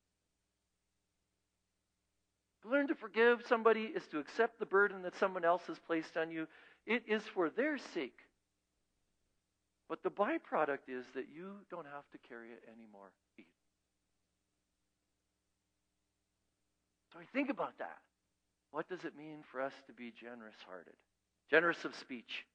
To 2.63 2.69
learn 2.69 2.87
to 2.87 2.95
forgive 2.95 3.43
somebody 3.47 3.83
is 3.83 4.07
to 4.11 4.19
accept 4.19 4.57
the 4.57 4.65
burden 4.65 5.01
that 5.01 5.15
someone 5.19 5.43
else 5.43 5.63
has 5.67 5.77
placed 5.79 6.15
on 6.15 6.31
you. 6.31 6.47
It 6.85 7.03
is 7.07 7.23
for 7.33 7.49
their 7.49 7.77
sake. 7.77 8.19
But 9.89 10.03
the 10.03 10.09
byproduct 10.09 10.87
is 10.87 11.05
that 11.15 11.25
you 11.33 11.57
don't 11.69 11.85
have 11.85 12.09
to 12.11 12.17
carry 12.27 12.49
it 12.49 12.63
anymore. 12.67 13.11
So 17.13 17.19
I 17.19 17.25
think 17.31 17.49
about 17.49 17.77
that. 17.77 17.99
What 18.71 18.89
does 18.89 19.05
it 19.05 19.15
mean 19.15 19.43
for 19.51 19.61
us 19.61 19.73
to 19.85 19.93
be 19.93 20.11
generous 20.19 20.55
hearted? 20.67 20.95
Generous 21.49 21.85
of 21.85 21.93
speech. 21.95 22.45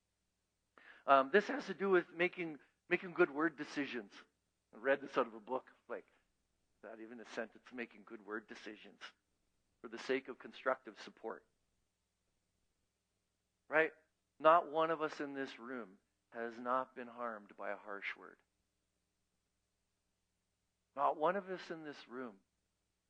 Um, 1.07 1.31
this 1.33 1.47
has 1.47 1.65
to 1.67 1.75
do 1.75 1.91
with 1.91 2.05
making, 2.17 2.59
making 2.91 3.13
good 3.13 3.33
word 3.33 3.57
decisions. 3.57 4.11
I 4.75 4.83
read 4.83 5.01
this 5.01 5.17
out 5.17 5.29
of 5.29 5.35
a 5.35 5.41
book, 5.41 5.67
like, 5.89 6.05
not 6.83 6.95
even 7.03 7.21
a 7.21 7.35
sentence, 7.35 7.63
making 7.73 8.01
good 8.05 8.27
word 8.27 8.45
decisions 8.49 8.99
for 9.81 9.89
the 9.89 9.99
sake 9.99 10.29
of 10.29 10.39
constructive 10.39 10.95
support. 11.05 11.43
Right? 13.71 13.93
Not 14.41 14.73
one 14.73 14.91
of 14.91 15.03
us 15.03 15.21
in 15.21 15.35
this 15.35 15.51
room 15.59 15.99
has 16.35 16.53
not 16.61 16.95
been 16.95 17.09
harmed 17.09 17.51
by 17.59 17.71
a 17.71 17.83
harsh 17.85 18.15
word. 18.19 18.37
Not 20.97 21.19
one 21.19 21.37
of 21.37 21.45
us 21.51 21.63
in 21.71 21.85
this 21.85 21.99
room 22.11 22.35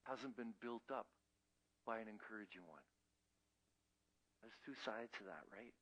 hasn't 0.04 0.36
been 0.36 0.54
built 0.62 0.88
up 0.92 1.06
by 1.86 1.98
an 1.98 2.08
encouraging 2.08 2.64
one. 2.68 2.84
There's 4.40 4.56
two 4.64 4.76
sides 4.84 5.10
to 5.18 5.24
that, 5.24 5.44
right? 5.52 5.74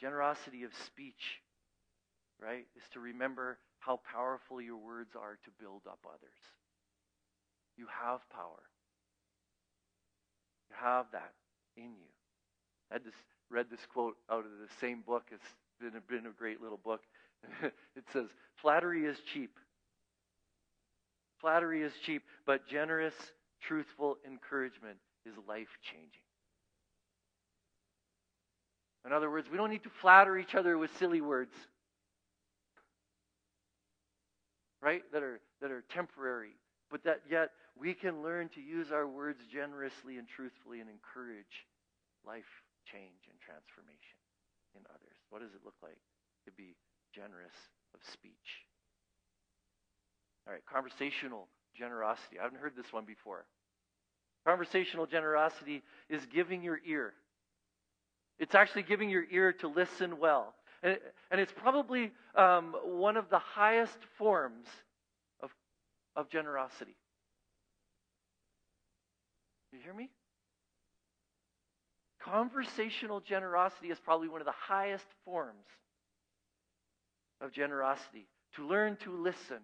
Generosity 0.00 0.64
of 0.64 0.72
speech, 0.86 1.40
right, 2.40 2.66
is 2.76 2.82
to 2.92 3.00
remember 3.00 3.58
how 3.80 4.00
powerful 4.10 4.60
your 4.60 4.76
words 4.76 5.14
are 5.16 5.38
to 5.44 5.50
build 5.60 5.82
up 5.88 6.00
others. 6.06 6.40
You 7.76 7.86
have 7.88 8.20
power. 8.30 8.62
You 10.68 10.76
have 10.80 11.06
that 11.12 11.32
in 11.76 11.94
you. 11.96 12.11
I 12.92 12.98
just 12.98 13.16
read 13.50 13.66
this 13.70 13.80
quote 13.92 14.16
out 14.30 14.44
of 14.44 14.50
the 14.50 14.68
same 14.80 15.00
book. 15.00 15.24
It's 15.32 15.42
been 15.80 15.96
a, 15.96 16.00
been 16.00 16.26
a 16.26 16.34
great 16.36 16.60
little 16.60 16.80
book. 16.82 17.00
it 17.62 18.04
says, 18.12 18.26
Flattery 18.60 19.06
is 19.06 19.16
cheap. 19.32 19.56
Flattery 21.40 21.82
is 21.82 21.92
cheap, 22.04 22.22
but 22.46 22.68
generous, 22.68 23.14
truthful 23.60 24.18
encouragement 24.26 24.96
is 25.26 25.34
life 25.48 25.68
changing. 25.82 26.08
In 29.04 29.12
other 29.12 29.30
words, 29.30 29.48
we 29.50 29.56
don't 29.56 29.70
need 29.70 29.82
to 29.82 29.90
flatter 30.00 30.38
each 30.38 30.54
other 30.54 30.78
with 30.78 30.90
silly 30.98 31.20
words. 31.20 31.52
Right? 34.80 35.02
That 35.12 35.22
are 35.22 35.40
that 35.60 35.70
are 35.70 35.82
temporary, 35.92 36.56
but 36.90 37.04
that 37.04 37.22
yet 37.28 37.50
we 37.78 37.94
can 37.94 38.22
learn 38.22 38.48
to 38.50 38.60
use 38.60 38.92
our 38.92 39.06
words 39.06 39.40
generously 39.52 40.18
and 40.18 40.28
truthfully 40.28 40.80
and 40.80 40.88
encourage 40.88 41.66
life 42.24 42.44
change 42.84 43.28
and 43.30 43.38
transformation 43.40 44.18
in 44.74 44.82
others. 44.88 45.18
What 45.30 45.42
does 45.42 45.54
it 45.54 45.64
look 45.64 45.76
like 45.82 46.00
to 46.46 46.50
be 46.52 46.74
generous 47.14 47.56
of 47.94 48.00
speech? 48.12 48.66
All 50.46 50.52
right, 50.52 50.64
conversational 50.66 51.48
generosity. 51.76 52.38
I 52.38 52.44
haven't 52.44 52.60
heard 52.60 52.76
this 52.76 52.92
one 52.92 53.04
before. 53.04 53.46
Conversational 54.46 55.06
generosity 55.06 55.82
is 56.10 56.26
giving 56.26 56.62
your 56.62 56.80
ear 56.86 57.14
it's 58.42 58.56
actually 58.56 58.82
giving 58.82 59.08
your 59.08 59.24
ear 59.30 59.52
to 59.52 59.68
listen 59.68 60.18
well. 60.18 60.54
And, 60.82 60.98
and 61.30 61.40
it's 61.40 61.52
probably 61.52 62.10
um, 62.34 62.74
one 62.84 63.16
of 63.16 63.30
the 63.30 63.38
highest 63.38 63.98
forms 64.18 64.66
of, 65.40 65.50
of 66.16 66.28
generosity. 66.28 66.96
You 69.72 69.78
hear 69.84 69.94
me? 69.94 70.10
Conversational 72.24 73.20
generosity 73.20 73.90
is 73.90 73.98
probably 73.98 74.28
one 74.28 74.40
of 74.40 74.46
the 74.46 74.52
highest 74.52 75.06
forms 75.24 75.66
of 77.40 77.52
generosity. 77.52 78.26
To 78.56 78.66
learn 78.66 78.96
to 79.04 79.16
listen, 79.16 79.58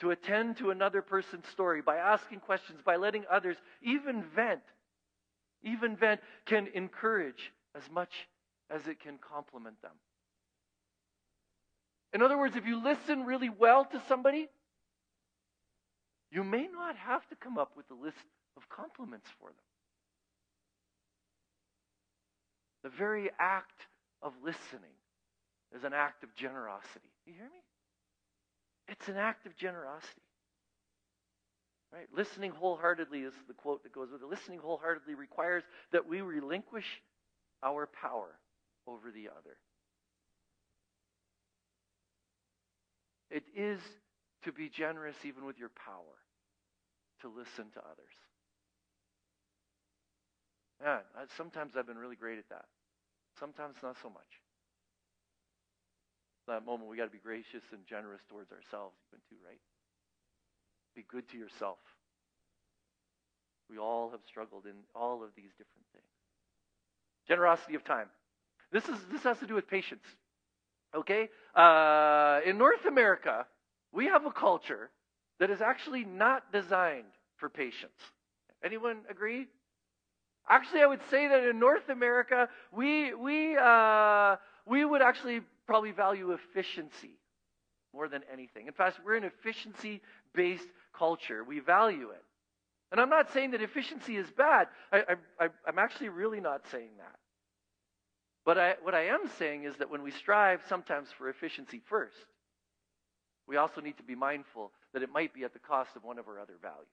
to 0.00 0.10
attend 0.10 0.58
to 0.58 0.70
another 0.70 1.02
person's 1.02 1.46
story 1.48 1.80
by 1.80 1.96
asking 1.96 2.40
questions, 2.40 2.80
by 2.84 2.96
letting 2.96 3.24
others 3.30 3.56
even 3.82 4.24
vent, 4.34 4.60
even 5.62 5.96
vent 5.96 6.20
can 6.46 6.68
encourage, 6.74 7.52
as 7.74 7.82
much 7.90 8.10
as 8.70 8.86
it 8.86 9.00
can 9.00 9.18
complement 9.18 9.80
them. 9.82 9.92
In 12.12 12.22
other 12.22 12.36
words, 12.36 12.54
if 12.54 12.66
you 12.66 12.82
listen 12.82 13.24
really 13.24 13.48
well 13.48 13.84
to 13.86 14.02
somebody, 14.08 14.48
you 16.30 16.44
may 16.44 16.68
not 16.72 16.96
have 16.96 17.26
to 17.28 17.36
come 17.36 17.56
up 17.56 17.72
with 17.76 17.86
a 17.90 17.94
list 17.94 18.16
of 18.56 18.68
compliments 18.68 19.28
for 19.40 19.48
them. 19.48 19.56
The 22.84 22.90
very 22.90 23.30
act 23.40 23.80
of 24.22 24.34
listening 24.44 24.94
is 25.74 25.84
an 25.84 25.94
act 25.94 26.22
of 26.22 26.34
generosity. 26.36 27.10
You 27.26 27.32
hear 27.32 27.46
me? 27.46 27.62
It's 28.88 29.08
an 29.08 29.16
act 29.16 29.46
of 29.46 29.56
generosity. 29.56 30.20
Right? 31.90 32.06
Listening 32.14 32.50
wholeheartedly 32.50 33.20
is 33.20 33.32
the 33.48 33.54
quote 33.54 33.82
that 33.84 33.92
goes 33.92 34.10
with 34.12 34.20
it. 34.20 34.28
Listening 34.28 34.58
wholeheartedly 34.58 35.14
requires 35.14 35.62
that 35.92 36.06
we 36.06 36.20
relinquish 36.20 37.00
our 37.62 37.86
power 37.86 38.38
over 38.86 39.10
the 39.10 39.28
other. 39.30 39.56
It 43.30 43.44
is 43.56 43.80
to 44.44 44.52
be 44.52 44.68
generous 44.68 45.16
even 45.24 45.46
with 45.46 45.58
your 45.58 45.70
power, 45.70 46.18
to 47.22 47.28
listen 47.28 47.70
to 47.72 47.80
others. 47.80 48.12
Man, 50.84 51.00
I, 51.16 51.24
sometimes 51.36 51.72
I've 51.76 51.86
been 51.88 51.98
really 51.98 52.16
great 52.16 52.38
at 52.38 52.48
that. 52.50 52.66
Sometimes 53.40 53.76
not 53.82 53.96
so 54.02 54.10
much. 54.10 54.28
that 56.48 56.66
moment 56.66 56.90
we 56.90 56.96
got 56.96 57.06
to 57.06 57.10
be 57.10 57.18
gracious 57.18 57.62
and 57.72 57.80
generous 57.88 58.20
towards 58.28 58.50
ourselves, 58.52 58.96
even 59.10 59.20
too, 59.30 59.36
right? 59.46 59.60
Be 60.94 61.04
good 61.10 61.28
to 61.30 61.38
yourself. 61.38 61.78
We 63.70 63.78
all 63.78 64.10
have 64.10 64.20
struggled 64.28 64.66
in 64.66 64.74
all 64.94 65.22
of 65.22 65.30
these 65.36 65.50
different 65.52 65.86
things. 65.92 66.04
Generosity 67.28 67.74
of 67.74 67.84
time. 67.84 68.08
This 68.72 68.84
is 68.88 68.98
this 69.10 69.22
has 69.22 69.38
to 69.38 69.46
do 69.46 69.54
with 69.54 69.68
patience. 69.68 70.04
Okay, 70.94 71.28
uh, 71.56 72.40
in 72.46 72.58
North 72.58 72.84
America, 72.86 73.46
we 73.92 74.06
have 74.06 74.26
a 74.26 74.32
culture 74.32 74.90
that 75.40 75.50
is 75.50 75.60
actually 75.60 76.04
not 76.04 76.52
designed 76.52 77.06
for 77.36 77.48
patience. 77.48 77.98
Anyone 78.64 78.98
agree? 79.10 79.46
Actually, 80.48 80.82
I 80.82 80.86
would 80.86 81.00
say 81.10 81.28
that 81.28 81.44
in 81.44 81.58
North 81.58 81.88
America, 81.88 82.48
we 82.70 83.14
we 83.14 83.56
uh, 83.56 84.36
we 84.66 84.84
would 84.84 85.02
actually 85.02 85.40
probably 85.66 85.90
value 85.90 86.32
efficiency 86.32 87.18
more 87.94 88.08
than 88.08 88.22
anything. 88.32 88.66
In 88.66 88.72
fact, 88.72 89.00
we're 89.04 89.16
an 89.16 89.24
efficiency-based 89.24 90.68
culture. 90.92 91.42
We 91.44 91.60
value 91.60 92.10
it, 92.10 92.22
and 92.92 93.00
I'm 93.00 93.08
not 93.08 93.32
saying 93.32 93.52
that 93.52 93.62
efficiency 93.62 94.16
is 94.16 94.30
bad. 94.30 94.68
I, 94.92 95.16
I, 95.40 95.48
I'm 95.66 95.78
actually 95.78 96.10
really 96.10 96.40
not 96.40 96.62
saying 96.70 96.90
that. 96.98 97.16
But 98.44 98.58
I, 98.58 98.74
what 98.82 98.94
I 98.94 99.06
am 99.06 99.30
saying 99.38 99.64
is 99.64 99.76
that 99.76 99.90
when 99.90 100.02
we 100.02 100.10
strive 100.10 100.60
sometimes 100.68 101.08
for 101.16 101.30
efficiency 101.30 101.80
first, 101.88 102.26
we 103.46 103.56
also 103.56 103.80
need 103.80 103.96
to 103.96 104.02
be 104.02 104.14
mindful 104.14 104.72
that 104.92 105.02
it 105.02 105.10
might 105.10 105.32
be 105.32 105.44
at 105.44 105.52
the 105.54 105.58
cost 105.58 105.96
of 105.96 106.04
one 106.04 106.18
of 106.18 106.28
our 106.28 106.38
other 106.38 106.56
values. 106.60 106.88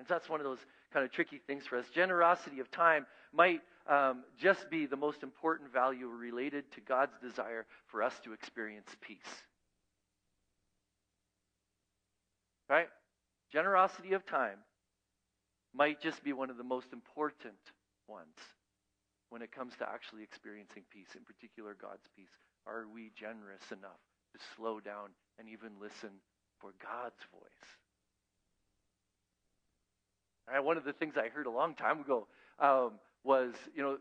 And 0.00 0.08
that's 0.08 0.30
one 0.30 0.40
of 0.40 0.44
those 0.44 0.64
kind 0.94 1.04
of 1.04 1.12
tricky 1.12 1.42
things 1.46 1.66
for 1.66 1.76
us. 1.76 1.84
Generosity 1.94 2.60
of 2.60 2.70
time 2.70 3.04
might 3.34 3.60
um, 3.86 4.24
just 4.38 4.70
be 4.70 4.86
the 4.86 4.96
most 4.96 5.22
important 5.22 5.70
value 5.70 6.08
related 6.08 6.64
to 6.72 6.80
God's 6.80 7.12
desire 7.22 7.66
for 7.88 8.02
us 8.02 8.14
to 8.24 8.32
experience 8.32 8.88
peace. 9.02 9.18
Right? 12.70 12.88
Generosity 13.52 14.14
of 14.14 14.24
time 14.24 14.56
might 15.74 16.00
just 16.00 16.24
be 16.24 16.32
one 16.32 16.48
of 16.48 16.56
the 16.56 16.64
most 16.64 16.94
important 16.94 17.60
ones 18.08 18.38
when 19.28 19.42
it 19.42 19.52
comes 19.52 19.74
to 19.80 19.86
actually 19.86 20.22
experiencing 20.22 20.84
peace, 20.90 21.14
in 21.14 21.24
particular 21.24 21.76
God's 21.78 22.08
peace. 22.16 22.32
Are 22.66 22.86
we 22.88 23.12
generous 23.14 23.70
enough 23.70 24.00
to 24.32 24.40
slow 24.56 24.80
down 24.80 25.10
and 25.38 25.46
even 25.50 25.72
listen 25.78 26.08
for 26.58 26.70
God's 26.80 27.20
voice? 27.30 27.76
Right, 30.50 30.64
one 30.64 30.76
of 30.76 30.84
the 30.84 30.92
things 30.92 31.16
I 31.16 31.28
heard 31.28 31.46
a 31.46 31.50
long 31.50 31.74
time 31.74 32.00
ago 32.00 32.26
um, 32.58 32.92
was, 33.22 33.54
you 33.74 33.82
know, 33.82 33.98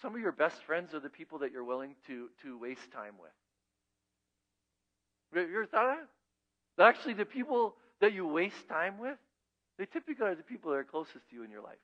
some 0.00 0.14
of 0.14 0.20
your 0.20 0.32
best 0.32 0.62
friends 0.62 0.94
are 0.94 1.00
the 1.00 1.08
people 1.08 1.40
that 1.40 1.50
you're 1.50 1.64
willing 1.64 1.96
to, 2.06 2.28
to 2.42 2.58
waste 2.58 2.92
time 2.92 3.14
with. 3.20 3.32
You 5.34 5.56
ever 5.56 5.66
thought 5.66 5.90
of 5.90 5.96
that? 6.76 6.84
Actually, 6.84 7.14
the 7.14 7.24
people 7.24 7.74
that 8.00 8.12
you 8.12 8.26
waste 8.26 8.68
time 8.68 8.98
with, 8.98 9.18
they 9.76 9.86
typically 9.86 10.24
are 10.24 10.34
the 10.36 10.42
people 10.42 10.70
that 10.70 10.76
are 10.78 10.84
closest 10.84 11.28
to 11.30 11.36
you 11.36 11.42
in 11.42 11.50
your 11.50 11.62
life. 11.62 11.78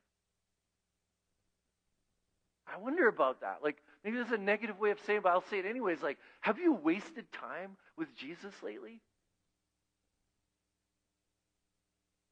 I 2.73 2.77
wonder 2.77 3.07
about 3.07 3.41
that. 3.41 3.59
Like, 3.61 3.77
maybe 4.03 4.15
there's 4.17 4.31
a 4.31 4.37
negative 4.37 4.79
way 4.79 4.91
of 4.91 4.99
saying 5.05 5.17
it, 5.17 5.23
but 5.23 5.33
I'll 5.33 5.43
say 5.49 5.59
it 5.59 5.65
anyways. 5.65 6.01
Like, 6.01 6.17
have 6.41 6.57
you 6.57 6.73
wasted 6.73 7.31
time 7.33 7.77
with 7.97 8.15
Jesus 8.15 8.53
lately? 8.63 9.01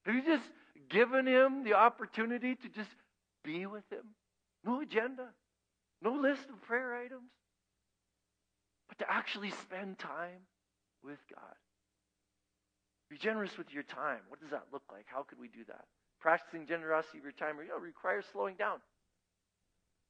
Have 0.06 0.16
you 0.16 0.24
just 0.24 0.44
given 0.90 1.28
him 1.28 1.64
the 1.64 1.74
opportunity 1.74 2.56
to 2.56 2.70
just 2.70 2.90
be 3.44 3.66
with 3.66 3.84
him? 3.92 4.16
No 4.64 4.82
agenda, 4.82 5.28
no 6.02 6.14
list 6.14 6.50
of 6.50 6.62
prayer 6.62 6.96
items, 6.96 7.32
but 8.88 9.00
to 9.00 9.12
actually 9.12 9.52
spend 9.52 10.00
time 10.00 10.48
with 11.04 11.20
God. 11.34 11.56
Be 13.10 13.18
generous 13.18 13.58
with 13.58 13.72
your 13.72 13.84
time. 13.84 14.22
What 14.30 14.40
does 14.40 14.52
that 14.52 14.66
look 14.72 14.84
like? 14.92 15.06
How 15.08 15.24
could 15.24 15.40
we 15.40 15.48
do 15.48 15.64
that? 15.68 15.86
Practicing 16.20 16.66
generosity 16.66 17.18
of 17.18 17.24
your 17.24 17.34
time 17.34 17.58
you 17.62 17.70
know, 17.70 17.78
requires 17.78 18.26
slowing 18.32 18.56
down. 18.56 18.80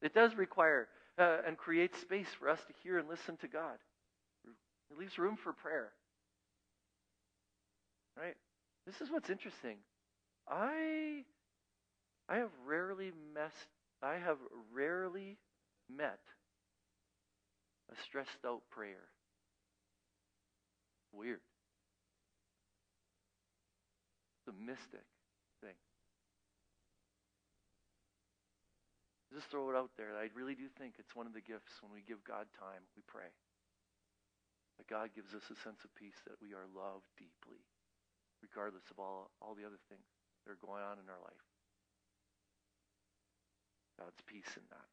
It 0.01 0.13
does 0.13 0.35
require 0.35 0.87
uh, 1.17 1.37
and 1.47 1.57
create 1.57 1.95
space 1.95 2.27
for 2.39 2.49
us 2.49 2.59
to 2.67 2.73
hear 2.83 2.99
and 2.99 3.09
listen 3.09 3.37
to 3.37 3.47
God. 3.47 3.77
It 4.91 4.97
leaves 4.97 5.17
room 5.17 5.37
for 5.41 5.53
prayer. 5.53 5.91
Right? 8.17 8.35
This 8.85 9.01
is 9.01 9.09
what's 9.09 9.29
interesting. 9.29 9.77
I 10.47 11.23
I 12.27 12.37
have 12.37 12.51
rarely 12.65 13.11
messed 13.33 13.69
I 14.01 14.15
have 14.15 14.37
rarely 14.73 15.37
met 15.89 16.19
a 17.91 17.95
stressed 18.03 18.43
out 18.45 18.63
prayer. 18.69 19.07
Weird. 21.13 21.39
It's 24.39 24.51
a 24.51 24.59
mystic 24.59 25.07
thing. 25.61 25.77
Just 29.31 29.47
throw 29.47 29.69
it 29.69 29.77
out 29.77 29.91
there. 29.95 30.11
I 30.19 30.27
really 30.35 30.55
do 30.55 30.67
think 30.77 30.95
it's 30.99 31.15
one 31.15 31.27
of 31.27 31.33
the 31.33 31.41
gifts 31.41 31.79
when 31.81 31.93
we 31.93 32.03
give 32.03 32.23
God 32.27 32.51
time, 32.59 32.83
we 32.97 33.03
pray. 33.07 33.31
That 34.77 34.89
God 34.89 35.15
gives 35.15 35.33
us 35.33 35.47
a 35.47 35.57
sense 35.63 35.85
of 35.85 35.95
peace 35.95 36.17
that 36.27 36.41
we 36.41 36.51
are 36.53 36.67
loved 36.75 37.07
deeply, 37.15 37.61
regardless 38.41 38.85
of 38.91 38.99
all, 38.99 39.31
all 39.39 39.55
the 39.55 39.65
other 39.65 39.79
things 39.87 40.22
that 40.45 40.51
are 40.51 40.65
going 40.65 40.83
on 40.83 40.97
in 40.99 41.09
our 41.09 41.19
life. 41.23 41.43
God's 43.99 44.21
peace 44.25 44.51
in 44.55 44.63
that. 44.69 44.87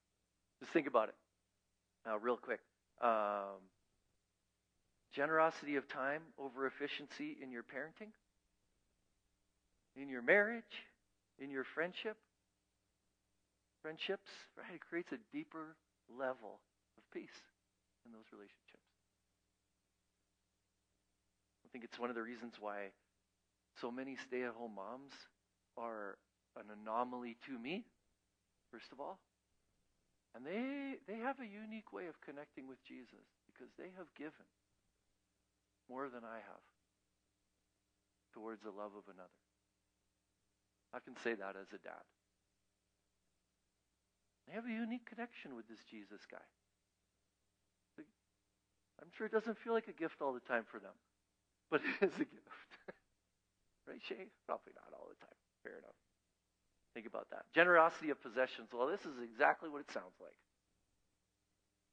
Just 0.61 0.73
think 0.73 0.87
about 0.87 1.09
it 1.09 1.15
uh, 2.09 2.19
real 2.19 2.37
quick. 2.37 2.61
Um, 3.01 3.65
generosity 5.15 5.77
of 5.77 5.89
time 5.89 6.23
over 6.39 6.67
efficiency 6.67 7.37
in 7.43 7.51
your 7.51 7.63
parenting, 7.63 8.13
in 9.97 10.09
your 10.09 10.23
marriage, 10.23 10.87
in 11.39 11.51
your 11.51 11.65
friendship. 11.65 12.17
Friendships, 13.83 14.29
right? 14.59 14.75
It 14.75 14.81
creates 14.81 15.11
a 15.13 15.19
deeper 15.33 15.77
level 16.19 16.61
of 16.99 17.03
peace 17.13 17.41
in 18.05 18.13
those 18.13 18.29
relationships. 18.31 18.85
I 21.65 21.69
think 21.73 21.85
it's 21.85 21.99
one 21.99 22.11
of 22.11 22.17
the 22.17 22.23
reasons 22.23 22.55
why 22.61 22.93
so 23.81 23.91
many 23.91 24.17
stay 24.27 24.43
at 24.43 24.53
home 24.53 24.75
moms 24.75 25.13
are 25.77 26.19
an 26.57 26.67
anomaly 26.71 27.37
to 27.47 27.59
me, 27.59 27.85
first 28.71 28.93
of 28.93 29.01
all. 29.01 29.21
And 30.35 30.47
they, 30.47 30.99
they 31.07 31.19
have 31.19 31.41
a 31.41 31.47
unique 31.47 31.93
way 31.93 32.07
of 32.07 32.21
connecting 32.21 32.69
with 32.69 32.79
Jesus 32.87 33.27
because 33.47 33.73
they 33.77 33.91
have 33.99 34.07
given 34.15 34.47
more 35.89 36.09
than 36.09 36.23
I 36.23 36.39
have 36.39 36.65
towards 38.33 38.63
the 38.63 38.71
love 38.71 38.95
of 38.95 39.11
another. 39.11 39.41
I 40.95 40.99
can 41.03 41.17
say 41.19 41.35
that 41.35 41.59
as 41.59 41.75
a 41.75 41.83
dad. 41.83 42.07
They 44.47 44.55
have 44.55 44.67
a 44.67 44.73
unique 44.73 45.07
connection 45.07 45.55
with 45.55 45.67
this 45.69 45.83
Jesus 45.91 46.23
guy. 46.31 46.47
I'm 49.01 49.09
sure 49.17 49.27
it 49.27 49.33
doesn't 49.33 49.59
feel 49.59 49.73
like 49.73 49.89
a 49.89 49.97
gift 49.97 50.21
all 50.21 50.33
the 50.33 50.45
time 50.45 50.65
for 50.71 50.79
them, 50.79 50.93
but 51.71 51.81
it 52.01 52.05
is 52.05 52.15
a 52.17 52.29
gift. 52.29 52.71
right, 53.89 54.03
Shay? 54.03 54.29
Probably 54.47 54.73
not 54.77 54.93
all 54.93 55.09
the 55.09 55.19
time. 55.25 55.40
Fair 55.63 55.79
enough. 55.79 55.97
Think 56.95 57.07
about 57.07 57.29
that. 57.31 57.45
Generosity 57.55 58.11
of 58.11 58.21
possessions. 58.21 58.69
Well, 58.73 58.89
this 58.89 59.01
is 59.01 59.23
exactly 59.23 59.69
what 59.69 59.81
it 59.81 59.91
sounds 59.93 60.17
like. 60.21 60.35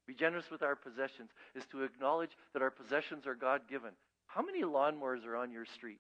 Be 0.08 0.13
generous 0.13 0.49
with 0.49 0.63
our 0.63 0.75
possessions 0.75 1.30
is 1.53 1.65
to 1.71 1.84
acknowledge 1.84 2.32
that 2.53 2.62
our 2.62 2.71
possessions 2.71 3.27
are 3.27 3.36
God 3.36 3.62
given. 3.69 3.91
How 4.27 4.41
many 4.41 4.63
lawnmowers 4.63 5.25
are 5.25 5.36
on 5.36 5.51
your 5.51 5.65
street? 5.65 5.99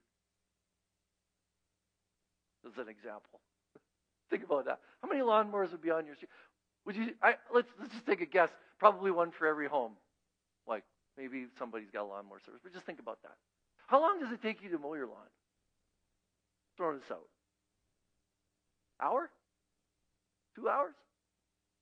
As 2.65 2.77
an 2.77 2.89
example. 2.89 3.41
Think 4.29 4.43
about 4.45 4.65
that. 4.65 4.79
How 5.01 5.09
many 5.09 5.21
lawnmowers 5.21 5.71
would 5.71 5.81
be 5.81 5.91
on 5.91 6.05
your 6.05 6.15
street? 6.15 6.31
Would 6.85 6.95
you? 6.95 7.13
I, 7.21 7.35
let's 7.53 7.67
let's 7.79 7.93
just 7.93 8.05
take 8.05 8.21
a 8.21 8.25
guess. 8.25 8.49
Probably 8.79 9.11
one 9.11 9.31
for 9.31 9.45
every 9.45 9.67
home. 9.67 9.93
Like 10.67 10.83
maybe 11.17 11.47
somebody's 11.59 11.91
got 11.91 12.03
a 12.03 12.07
lawnmower 12.07 12.39
service, 12.45 12.61
but 12.63 12.73
just 12.73 12.85
think 12.85 12.99
about 12.99 13.21
that. 13.23 13.35
How 13.87 14.01
long 14.01 14.19
does 14.19 14.31
it 14.31 14.41
take 14.41 14.63
you 14.63 14.69
to 14.69 14.77
mow 14.77 14.93
your 14.93 15.07
lawn? 15.07 15.27
Throw 16.77 16.93
this 16.93 17.09
out. 17.11 17.27
Hour? 19.01 19.29
Two 20.55 20.69
hours? 20.69 20.95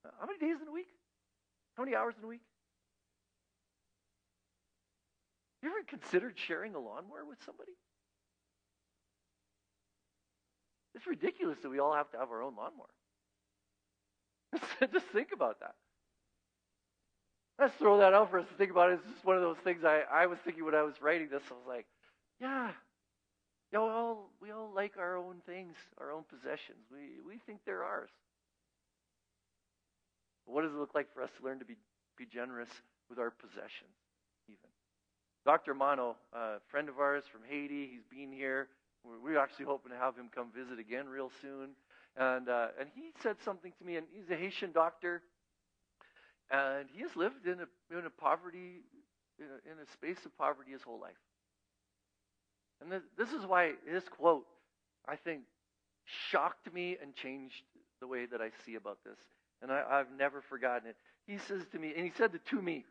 Uh, 0.06 0.10
how 0.20 0.26
many 0.28 0.40
days 0.40 0.62
in 0.62 0.68
a 0.68 0.72
week? 0.72 0.88
How 1.76 1.84
many 1.84 1.96
hours 1.96 2.16
in 2.18 2.24
a 2.24 2.28
week? 2.28 2.42
You 5.62 5.70
ever 5.70 5.84
considered 5.88 6.36
sharing 6.36 6.76
a 6.76 6.80
lawnmower 6.80 7.26
with 7.28 7.40
somebody? 7.46 7.72
It's 10.94 11.08
ridiculous 11.08 11.58
that 11.64 11.70
we 11.70 11.80
all 11.80 11.94
have 11.94 12.12
to 12.12 12.18
have 12.18 12.30
our 12.32 12.42
own 12.42 12.54
lawnmower. 12.56 12.88
just 14.94 15.08
think 15.08 15.30
about 15.34 15.60
that. 15.60 15.76
Let's 17.60 17.74
throw 17.76 17.98
that 18.00 18.14
out 18.14 18.32
for 18.32 18.40
us 18.40 18.48
to 18.48 18.54
think 18.56 18.72
about. 18.72 18.92
It. 18.92 19.00
It's 19.00 19.14
just 19.14 19.26
one 19.26 19.38
of 19.38 19.42
those 19.42 19.58
things 19.64 19.84
I, 19.84 20.04
I 20.12 20.26
was 20.26 20.40
thinking 20.44 20.66
when 20.66 20.76
I 20.76 20.84
was 20.84 20.96
writing 21.02 21.30
this. 21.32 21.42
I 21.50 21.54
was 21.54 21.64
like, 21.68 21.86
yeah, 22.40 22.72
we 23.84 23.92
all, 23.92 24.30
we 24.42 24.52
all 24.52 24.72
like 24.74 24.94
our 24.98 25.18
own 25.18 25.42
things, 25.46 25.76
our 26.00 26.12
own 26.12 26.24
possessions. 26.30 26.86
We, 26.92 27.22
we 27.28 27.40
think 27.46 27.60
they're 27.66 27.84
ours. 27.84 28.10
But 30.46 30.54
What 30.54 30.62
does 30.64 30.72
it 30.72 30.78
look 30.78 30.96
like 30.96 31.14
for 31.14 31.24
us 31.24 31.30
to 31.40 31.46
learn 31.46 31.60
to 31.60 31.66
be 31.66 31.76
be 32.18 32.26
generous 32.26 32.70
with 33.10 33.20
our 33.20 33.32
possessions, 33.32 33.96
even. 34.48 34.70
Dr. 35.46 35.74
Mano, 35.74 36.16
a 36.34 36.60
friend 36.72 36.90
of 36.90 37.00
ours 37.00 37.24
from 37.32 37.42
Haiti, 37.48 37.88
he's 37.92 38.06
been 38.10 38.32
here. 38.32 38.68
We're, 39.04 39.20
we're 39.20 39.40
actually 39.40 39.66
hoping 39.66 39.92
to 39.92 39.98
have 39.98 40.16
him 40.16 40.30
come 40.34 40.48
visit 40.56 40.80
again 40.80 41.08
real 41.08 41.32
soon. 41.42 41.72
And, 42.18 42.50
uh, 42.50 42.68
and 42.80 42.90
he 42.96 43.12
said 43.22 43.36
something 43.44 43.74
to 43.78 43.86
me, 43.86 43.98
and 43.98 44.08
he's 44.12 44.30
a 44.30 44.36
Haitian 44.36 44.72
doctor. 44.72 45.22
And 46.50 46.88
he 46.94 47.02
has 47.02 47.16
lived 47.16 47.46
in 47.46 47.60
a, 47.60 47.98
in 47.98 48.06
a 48.06 48.10
poverty, 48.10 48.82
in 49.38 49.46
a, 49.46 49.72
in 49.72 49.78
a 49.84 49.92
space 49.92 50.26
of 50.26 50.36
poverty 50.38 50.72
his 50.72 50.82
whole 50.82 51.00
life. 51.00 51.20
And 52.82 52.92
this, 52.92 53.02
this 53.18 53.32
is 53.32 53.46
why 53.46 53.74
his 53.88 54.04
quote, 54.10 54.46
I 55.08 55.16
think, 55.16 55.42
shocked 56.30 56.72
me 56.74 56.98
and 57.02 57.16
changed 57.16 57.64
the 58.00 58.08
way 58.08 58.26
that 58.26 58.42
I 58.42 58.50
see 58.66 58.76
about 58.76 59.00
this. 59.06 59.18
And 59.62 59.72
I, 59.72 59.84
I've 59.90 60.12
never 60.18 60.42
forgotten 60.42 60.90
it. 60.90 60.96
He 61.26 61.38
says 61.38 61.64
to 61.72 61.80
me, 61.80 61.94
and 61.96 62.06
he 62.06 62.12
said 62.18 62.36
it 62.36 62.46
to 62.48 62.62
me. 62.62 62.86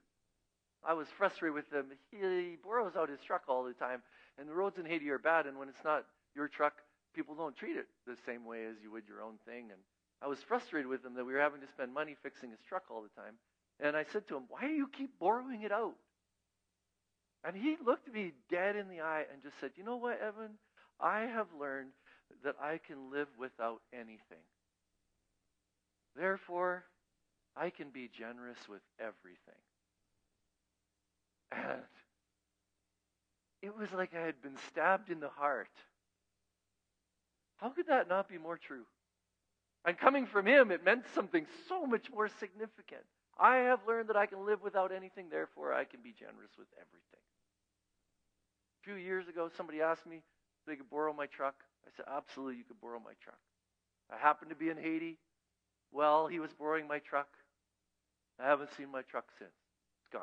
I 0.86 0.92
was 0.94 1.08
frustrated 1.16 1.54
with 1.54 1.72
him. 1.72 1.86
He 2.10 2.56
borrows 2.62 2.96
out 2.96 3.08
his 3.08 3.20
truck 3.20 3.44
all 3.48 3.64
the 3.64 3.72
time, 3.72 4.02
and 4.38 4.48
the 4.48 4.54
roads 4.54 4.78
in 4.78 4.84
Haiti 4.84 5.08
are 5.10 5.18
bad. 5.18 5.46
And 5.46 5.58
when 5.58 5.68
it's 5.68 5.84
not 5.84 6.04
your 6.34 6.48
truck, 6.48 6.74
people 7.14 7.34
don't 7.34 7.56
treat 7.56 7.76
it 7.76 7.86
the 8.06 8.16
same 8.26 8.44
way 8.44 8.66
as 8.66 8.76
you 8.82 8.90
would 8.90 9.04
your 9.08 9.22
own 9.22 9.38
thing. 9.46 9.70
And 9.70 9.80
I 10.20 10.26
was 10.26 10.38
frustrated 10.40 10.88
with 10.88 11.04
him 11.04 11.14
that 11.14 11.24
we 11.24 11.32
were 11.32 11.40
having 11.40 11.60
to 11.60 11.68
spend 11.68 11.94
money 11.94 12.16
fixing 12.22 12.50
his 12.50 12.60
truck 12.68 12.84
all 12.90 13.02
the 13.02 13.20
time. 13.20 13.34
And 13.80 13.96
I 13.96 14.04
said 14.12 14.28
to 14.28 14.36
him, 14.36 14.44
Why 14.48 14.62
do 14.62 14.74
you 14.74 14.88
keep 14.88 15.18
borrowing 15.18 15.62
it 15.62 15.72
out? 15.72 15.94
And 17.44 17.54
he 17.54 17.76
looked 17.84 18.12
me 18.12 18.32
dead 18.50 18.74
in 18.74 18.88
the 18.88 19.02
eye 19.02 19.24
and 19.30 19.42
just 19.42 19.60
said, 19.60 19.72
You 19.76 19.84
know 19.84 19.96
what, 19.96 20.20
Evan? 20.20 20.52
I 20.98 21.20
have 21.20 21.48
learned 21.58 21.90
that 22.42 22.56
I 22.60 22.78
can 22.78 23.10
live 23.12 23.28
without 23.38 23.82
anything. 23.92 24.44
Therefore, 26.16 26.84
I 27.56 27.70
can 27.70 27.90
be 27.90 28.08
generous 28.16 28.58
with 28.68 28.80
everything. 28.98 29.60
And 31.52 31.82
it 33.62 33.76
was 33.76 33.92
like 33.92 34.14
I 34.14 34.24
had 34.24 34.42
been 34.42 34.56
stabbed 34.68 35.10
in 35.10 35.20
the 35.20 35.28
heart. 35.28 35.68
How 37.56 37.70
could 37.70 37.86
that 37.88 38.08
not 38.08 38.28
be 38.28 38.38
more 38.38 38.58
true? 38.58 38.84
And 39.84 39.98
coming 39.98 40.26
from 40.26 40.46
him, 40.46 40.70
it 40.70 40.84
meant 40.84 41.04
something 41.14 41.46
so 41.68 41.86
much 41.86 42.10
more 42.10 42.28
significant. 42.28 43.02
I 43.38 43.56
have 43.56 43.80
learned 43.86 44.08
that 44.08 44.16
I 44.16 44.26
can 44.26 44.46
live 44.46 44.62
without 44.62 44.92
anything, 44.92 45.28
therefore 45.30 45.72
I 45.72 45.84
can 45.84 46.00
be 46.02 46.14
generous 46.18 46.50
with 46.58 46.68
everything. 46.76 47.20
A 48.84 48.90
few 48.90 48.96
years 48.96 49.28
ago, 49.28 49.48
somebody 49.56 49.80
asked 49.80 50.06
me 50.06 50.16
if 50.16 50.22
they 50.66 50.76
could 50.76 50.90
borrow 50.90 51.14
my 51.14 51.24
truck. 51.26 51.54
I 51.86 51.90
said, 51.96 52.04
absolutely, 52.06 52.56
you 52.56 52.64
could 52.64 52.80
borrow 52.82 52.98
my 52.98 53.12
truck. 53.22 53.38
I 54.12 54.18
happened 54.18 54.50
to 54.50 54.56
be 54.56 54.68
in 54.68 54.76
Haiti. 54.76 55.16
Well, 55.90 56.26
he 56.26 56.38
was 56.38 56.50
borrowing 56.52 56.86
my 56.86 56.98
truck. 56.98 57.28
I 58.38 58.46
haven't 58.46 58.74
seen 58.76 58.90
my 58.90 59.00
truck 59.02 59.24
since. 59.38 59.52
It's 60.02 60.12
gone. 60.12 60.22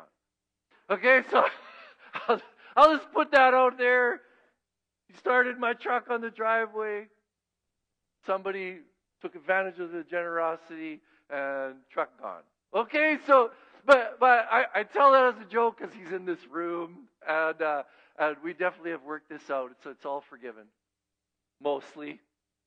Okay, 0.92 1.24
so 1.32 1.46
I'll, 2.28 2.42
I'll 2.76 2.98
just 2.98 3.12
put 3.12 3.32
that 3.32 3.56
out 3.56 3.80
there. 3.80 4.22
He 5.08 5.18
started 5.18 5.58
my 5.58 5.74
truck 5.74 6.12
on 6.12 6.22
the 6.22 6.30
driveway. 6.30 7.08
Somebody 8.28 8.80
took 9.24 9.34
advantage 9.34 9.80
of 9.80 9.92
the 9.92 10.04
generosity 10.04 11.02
and 11.32 11.78
truck 11.92 12.10
gone. 12.22 12.44
Okay, 12.76 13.18
so 13.26 13.52
but 13.88 14.18
but 14.20 14.48
I, 14.52 14.66
I 14.76 14.84
tell 14.84 15.14
that 15.14 15.36
as 15.36 15.42
a 15.42 15.50
joke 15.50 15.80
because 15.80 15.96
he's 15.96 16.12
in 16.14 16.26
this 16.26 16.46
room 16.48 17.08
and 17.28 17.60
uh, 17.60 17.84
and 18.20 18.36
we 18.44 18.54
definitely 18.54 18.92
have 18.92 19.04
worked 19.04 19.30
this 19.30 19.50
out. 19.50 19.72
So 19.84 19.90
it's 19.90 20.06
all 20.06 20.22
forgiven, 20.22 20.66
mostly. 21.62 22.20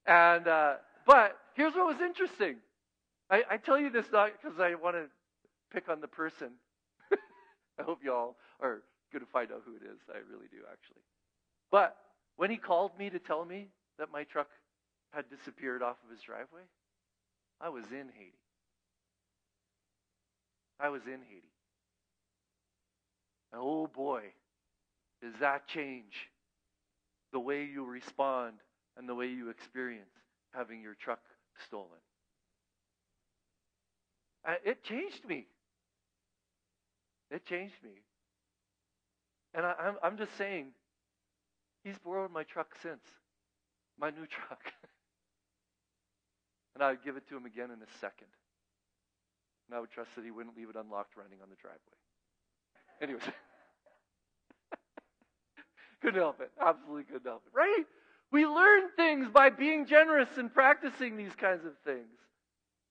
And 0.07 0.47
uh, 0.49 0.75
but 1.07 1.37
here's 1.55 1.75
what 1.75 1.87
was 1.87 2.01
interesting. 2.01 2.57
I, 3.31 3.43
I 3.51 3.57
tell 3.57 3.79
you 3.79 3.91
this 3.91 4.07
not 4.13 4.33
because 4.41 4.59
I 4.61 4.75
want 4.75 4.97
to 4.97 5.07
pick 5.73 5.89
on 5.89 6.01
the 6.01 6.09
person. 6.09 6.51
I 7.79 7.83
hope 7.83 8.01
you 8.03 8.13
all 8.13 8.37
are 8.61 8.83
going 9.13 9.25
to 9.25 9.31
find 9.31 9.51
out 9.51 9.63
who 9.65 9.75
it 9.75 9.83
is. 9.83 9.99
I 10.11 10.19
really 10.31 10.49
do, 10.51 10.59
actually. 10.71 11.03
But 11.71 11.97
when 12.37 12.51
he 12.51 12.57
called 12.57 12.99
me 12.99 13.11
to 13.11 13.19
tell 13.19 13.45
me 13.45 13.69
that 13.99 14.13
my 14.13 14.25
truck 14.25 14.49
had 15.13 15.25
disappeared 15.31 15.83
off 15.83 15.97
of 16.05 16.11
his 16.11 16.21
driveway, 16.21 16.63
I 17.61 17.69
was 17.69 17.85
in 17.91 18.09
Haiti. 18.15 18.39
I 20.79 20.89
was 20.89 21.03
in 21.07 21.21
Haiti. 21.29 21.53
And 23.53 23.63
oh 23.63 23.87
boy, 23.87 24.23
does 25.25 25.41
that 25.41 25.67
change 25.67 26.29
the 27.33 27.41
way 27.41 27.65
you 27.65 27.83
respond 27.83 28.57
and 28.97 29.09
the 29.09 29.15
way 29.15 29.27
you 29.27 29.49
experience 29.49 30.11
having 30.53 30.83
your 30.83 30.95
truck 30.95 31.21
stolen. 31.67 31.89
It 34.65 34.85
changed 34.85 35.25
me. 35.27 35.47
It 37.31 37.47
changed 37.47 37.75
me. 37.83 38.03
And 39.55 39.65
I, 39.65 39.71
am 39.71 39.77
I'm, 39.79 39.97
I'm 40.03 40.19
just 40.19 40.37
saying, 40.37 40.67
he's 41.83 41.99
borrowed 41.99 42.31
my 42.31 42.43
truck 42.43 42.75
since, 42.83 43.03
my 43.99 44.11
new 44.11 44.27
truck. 44.27 44.73
and 46.75 46.85
I 46.85 46.91
would 46.91 47.03
give 47.03 47.17
it 47.17 47.27
to 47.31 47.37
him 47.37 47.47
again 47.47 47.71
in 47.71 47.81
a 47.81 47.99
second. 47.99 48.29
And 49.69 49.77
I 49.77 49.81
would 49.81 49.91
trust 49.91 50.15
that 50.17 50.25
he 50.25 50.31
wouldn't 50.31 50.57
leave 50.57 50.69
it 50.69 50.77
unlocked 50.77 51.17
running 51.17 51.39
on 51.43 51.49
the 51.49 51.57
driveway. 51.57 51.81
Anyways. 53.01 53.23
couldn't 56.05 56.21
help 56.21 56.41
it. 56.41 56.51
Absolutely 56.61 57.05
couldn't 57.05 57.25
help 57.25 57.43
it. 57.47 57.57
Right? 57.57 57.85
We 58.31 58.47
learn 58.47 58.91
things 58.97 59.29
by 59.33 59.49
being 59.49 59.87
generous 59.87 60.29
and 60.37 60.53
practicing 60.53 61.17
these 61.17 61.35
kinds 61.35 61.65
of 61.65 61.73
things. 61.85 62.19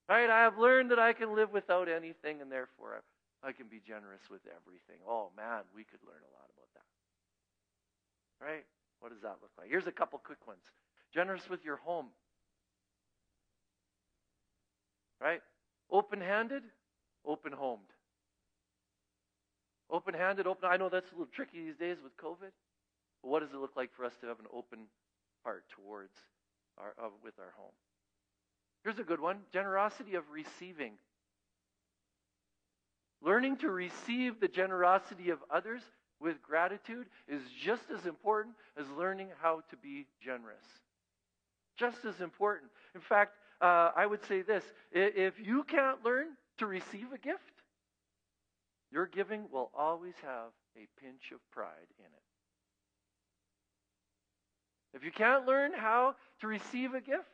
Right? 0.10 0.30
I 0.30 0.42
have 0.42 0.58
learned 0.58 0.90
that 0.92 1.00
I 1.00 1.14
can 1.14 1.36
live 1.36 1.52
without 1.54 1.88
anything, 1.88 2.42
and 2.42 2.52
therefore 2.52 3.04
I 3.44 3.52
can 3.52 3.68
be 3.68 3.82
generous 3.86 4.22
with 4.32 4.42
everything. 4.48 4.98
Oh, 5.08 5.30
man, 5.38 5.62
we 5.76 5.84
could 5.84 6.00
learn 6.08 6.18
a 6.18 6.34
lot 6.34 6.50
about 6.50 6.70
that. 6.74 6.86
Right? 8.44 8.66
What 9.00 9.12
does 9.12 9.22
that 9.22 9.38
look 9.42 9.52
like? 9.60 9.70
Here's 9.70 9.86
a 9.86 9.92
couple 9.92 10.18
quick 10.18 10.48
ones. 10.48 10.64
Generous 11.14 11.48
with 11.50 11.64
your 11.64 11.78
home. 11.78 12.08
Right? 15.22 15.42
Open 15.92 16.20
handed, 16.20 16.64
open 17.26 17.54
homed. 17.54 17.82
Open 19.92 20.16
handed, 20.16 20.48
open. 20.48 20.68
I 20.68 20.78
know 20.78 20.90
that's 20.90 21.12
a 21.12 21.14
little 21.14 21.28
tricky 21.32 21.64
these 21.64 21.78
days 21.78 21.98
with 22.04 22.18
COVID. 22.18 22.52
But 23.24 23.30
what 23.30 23.40
does 23.40 23.54
it 23.54 23.58
look 23.58 23.76
like 23.76 23.92
for 23.96 24.06
us 24.06 24.14
to 24.22 24.28
have 24.28 24.40
an 24.40 24.46
open 24.54 24.80
heart 25.44 25.64
towards 25.70 26.14
our, 26.78 26.94
uh, 27.02 27.10
with 27.24 27.34
our 27.40 27.54
home? 27.58 27.72
Here's 28.84 29.00
a 29.00 29.04
good 29.04 29.22
one 29.22 29.40
generosity 29.52 30.16
of 30.16 30.24
receiving. 30.30 30.94
Learning 33.22 33.56
to 33.58 33.70
receive 33.70 34.42
the 34.42 34.50
generosity 34.50 35.30
of 35.30 35.40
others 35.50 35.82
with 36.20 36.42
gratitude 36.42 37.08
is 37.30 37.42
just 37.64 37.84
as 37.98 38.06
important 38.06 38.56
as 38.78 38.86
learning 38.98 39.30
how 39.42 39.62
to 39.70 39.78
be 39.78 40.06
generous. 40.22 40.66
Just 41.78 42.04
as 42.04 42.20
important. 42.20 42.70
In 42.94 43.02
fact, 43.02 43.32
uh, 43.62 43.92
I 43.96 44.06
would 44.06 44.24
say 44.26 44.42
this 44.42 44.64
if 44.92 45.36
you 45.40 45.64
can't 45.64 46.04
learn 46.04 46.28
to 46.58 46.66
receive 46.66 47.08
a 47.14 47.18
gift, 47.18 47.62
your 48.92 49.08
giving 49.08 49.50
will 49.50 49.72
always 49.74 50.14
have 50.22 50.52
a 50.76 50.88
pinch 51.02 51.32
of 51.34 51.40
pride 51.52 51.88
in 51.98 52.06
it. 52.06 52.24
If 54.94 55.04
you 55.04 55.12
can't 55.12 55.46
learn 55.46 55.72
how 55.76 56.16
to 56.42 56.48
receive 56.48 56.94
a 56.94 57.02
gift, 57.02 57.30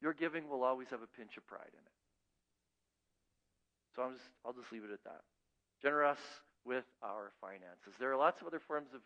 your 0.00 0.12
giving 0.12 0.48
will 0.48 0.64
always 0.64 0.88
have 0.90 1.02
a 1.02 1.06
pinch 1.06 1.36
of 1.36 1.46
pride 1.46 1.70
in 1.72 1.78
it. 1.78 1.96
So 3.94 4.02
I'm 4.02 4.14
just, 4.14 4.26
I'll 4.44 4.52
just 4.52 4.72
leave 4.72 4.84
it 4.84 4.92
at 4.92 5.04
that. 5.04 5.22
Generous 5.82 6.18
with 6.64 6.84
our 7.02 7.32
finances. 7.40 7.94
There 7.98 8.10
are 8.12 8.16
lots 8.16 8.40
of 8.40 8.46
other 8.46 8.60
forms 8.60 8.90
of, 8.94 9.00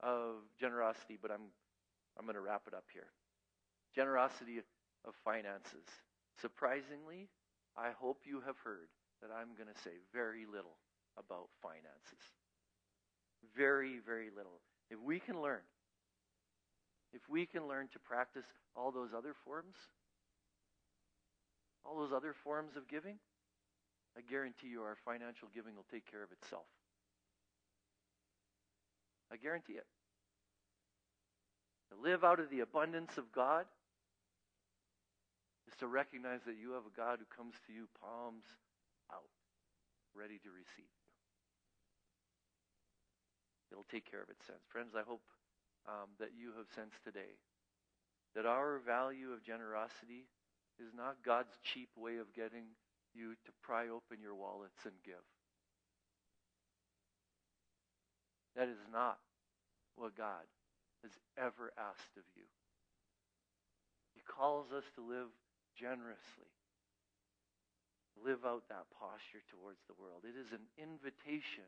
of 0.00 0.42
generosity, 0.58 1.18
but 1.20 1.30
I'm, 1.30 1.52
I'm 2.18 2.24
going 2.24 2.34
to 2.34 2.40
wrap 2.40 2.62
it 2.66 2.74
up 2.74 2.84
here. 2.92 3.08
Generosity 3.94 4.58
of 5.06 5.14
finances. 5.24 5.86
Surprisingly, 6.40 7.28
I 7.76 7.90
hope 7.98 8.22
you 8.24 8.40
have 8.46 8.56
heard 8.62 8.88
that 9.22 9.30
I'm 9.30 9.56
going 9.56 9.72
to 9.72 9.82
say 9.82 10.00
very 10.12 10.46
little 10.46 10.76
about 11.18 11.48
finances. 11.62 12.24
Very, 13.56 14.00
very 14.04 14.30
little. 14.34 14.60
If 14.90 15.00
we 15.00 15.20
can 15.20 15.40
learn 15.40 15.60
if 17.12 17.22
we 17.28 17.46
can 17.46 17.66
learn 17.66 17.88
to 17.92 17.98
practice 17.98 18.46
all 18.76 18.90
those 18.90 19.10
other 19.16 19.34
forms, 19.44 19.76
all 21.84 21.98
those 21.98 22.12
other 22.12 22.34
forms 22.44 22.76
of 22.76 22.88
giving, 22.88 23.18
I 24.16 24.20
guarantee 24.20 24.68
you 24.68 24.82
our 24.82 24.96
financial 25.04 25.48
giving 25.54 25.74
will 25.76 25.86
take 25.90 26.10
care 26.10 26.22
of 26.22 26.30
itself. 26.32 26.66
I 29.32 29.36
guarantee 29.36 29.74
it. 29.74 29.86
To 31.90 31.96
live 32.00 32.22
out 32.22 32.40
of 32.40 32.50
the 32.50 32.60
abundance 32.60 33.18
of 33.18 33.32
God 33.32 33.66
is 35.68 35.74
to 35.78 35.86
recognize 35.86 36.40
that 36.46 36.56
you 36.60 36.72
have 36.72 36.86
a 36.86 36.96
God 36.96 37.18
who 37.18 37.26
comes 37.36 37.54
to 37.66 37.72
you 37.72 37.88
palms 38.00 38.44
out, 39.12 39.30
ready 40.14 40.38
to 40.42 40.50
receive. 40.50 40.90
It'll 43.70 43.86
take 43.90 44.10
care 44.10 44.22
of 44.22 44.30
itself. 44.30 44.58
Friends, 44.68 44.94
I 44.98 45.02
hope 45.06 45.22
um, 45.90 46.14
that 46.22 46.30
you 46.38 46.54
have 46.56 46.70
sensed 46.74 47.02
today. 47.02 47.34
That 48.38 48.46
our 48.46 48.78
value 48.78 49.34
of 49.34 49.42
generosity 49.42 50.30
is 50.78 50.94
not 50.94 51.26
God's 51.26 51.58
cheap 51.66 51.90
way 51.98 52.22
of 52.22 52.32
getting 52.32 52.78
you 53.12 53.34
to 53.44 53.52
pry 53.62 53.90
open 53.90 54.22
your 54.22 54.38
wallets 54.38 54.86
and 54.86 54.94
give. 55.04 55.26
That 58.54 58.70
is 58.70 58.78
not 58.92 59.18
what 59.96 60.16
God 60.16 60.46
has 61.02 61.12
ever 61.36 61.74
asked 61.74 62.14
of 62.16 62.24
you. 62.36 62.46
He 64.14 64.22
calls 64.22 64.70
us 64.70 64.84
to 64.94 65.02
live 65.02 65.30
generously, 65.74 66.54
live 68.22 68.44
out 68.46 68.68
that 68.68 68.86
posture 68.94 69.42
towards 69.50 69.80
the 69.88 69.98
world. 69.98 70.22
It 70.22 70.38
is 70.38 70.52
an 70.52 70.66
invitation 70.78 71.66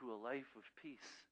to 0.00 0.12
a 0.12 0.18
life 0.22 0.48
of 0.56 0.64
peace, 0.80 1.26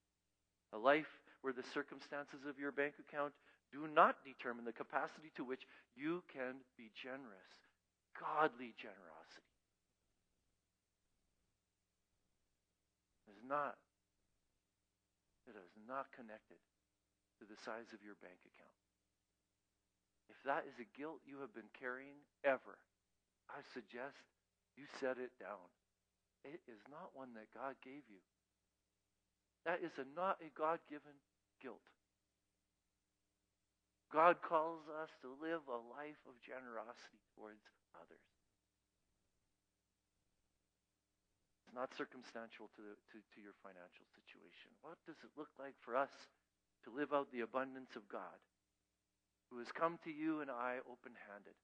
a 0.72 0.78
life 0.78 1.22
where 1.47 1.55
the 1.55 1.70
circumstances 1.70 2.42
of 2.42 2.59
your 2.59 2.74
bank 2.74 2.99
account 2.99 3.30
do 3.70 3.86
not 3.86 4.18
determine 4.26 4.66
the 4.66 4.74
capacity 4.74 5.30
to 5.38 5.47
which 5.47 5.62
you 5.94 6.26
can 6.26 6.59
be 6.74 6.90
generous, 6.99 7.55
godly 8.18 8.74
generosity. 8.74 9.55
Is 13.30 13.38
not 13.47 13.78
it 15.47 15.55
is 15.55 15.70
not 15.86 16.11
connected 16.11 16.59
to 17.38 17.47
the 17.47 17.55
size 17.62 17.94
of 17.94 18.03
your 18.03 18.18
bank 18.18 18.42
account. 18.42 18.82
If 20.26 20.42
that 20.51 20.66
is 20.66 20.74
a 20.82 20.90
guilt 20.99 21.22
you 21.22 21.38
have 21.47 21.55
been 21.55 21.70
carrying 21.78 22.26
ever, 22.42 22.74
I 23.47 23.62
suggest 23.70 24.18
you 24.74 24.90
set 24.99 25.22
it 25.22 25.30
down. 25.38 25.62
It 26.42 26.59
is 26.66 26.82
not 26.90 27.14
one 27.14 27.38
that 27.38 27.55
God 27.55 27.78
gave 27.86 28.03
you. 28.11 28.18
That 29.62 29.78
is 29.78 29.94
a, 30.03 30.07
not 30.18 30.42
a 30.42 30.51
God 30.59 30.82
given 30.90 31.14
guilt. 31.61 31.85
God 34.13 34.41
calls 34.41 34.87
us 34.89 35.11
to 35.21 35.29
live 35.43 35.67
a 35.67 35.83
life 35.93 36.21
of 36.25 36.39
generosity 36.41 37.21
towards 37.35 37.67
others. 37.99 38.23
It's 41.67 41.75
not 41.75 41.93
circumstantial 41.93 42.71
to, 42.79 42.97
to, 42.97 43.17
to 43.19 43.39
your 43.43 43.59
financial 43.61 44.07
situation. 44.15 44.73
What 44.81 44.97
does 45.05 45.19
it 45.27 45.35
look 45.35 45.51
like 45.59 45.75
for 45.83 45.99
us 45.99 46.15
to 46.87 46.95
live 46.95 47.11
out 47.11 47.35
the 47.35 47.43
abundance 47.43 47.99
of 47.99 48.07
God, 48.07 48.39
who 49.51 49.59
has 49.59 49.75
come 49.75 49.99
to 50.07 50.13
you 50.15 50.41
and 50.41 50.49
I 50.49 50.79
open 50.87 51.19
handed? 51.27 51.59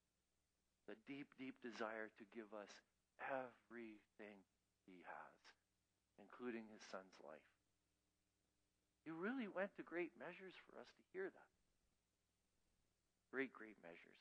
The 0.90 0.98
deep, 1.06 1.30
deep 1.38 1.54
desire 1.62 2.10
to 2.18 2.24
give 2.34 2.50
us 2.50 2.74
everything 3.22 4.42
he 4.82 5.06
has, 5.06 5.38
including 6.18 6.66
his 6.74 6.82
son's 6.90 7.14
life. 7.22 7.46
He 9.04 9.10
really 9.10 9.50
went 9.50 9.74
to 9.76 9.82
great 9.82 10.14
measures 10.18 10.54
for 10.66 10.78
us 10.78 10.86
to 10.86 11.02
hear 11.12 11.26
that. 11.26 11.52
Great, 13.30 13.52
great 13.52 13.76
measures. 13.82 14.20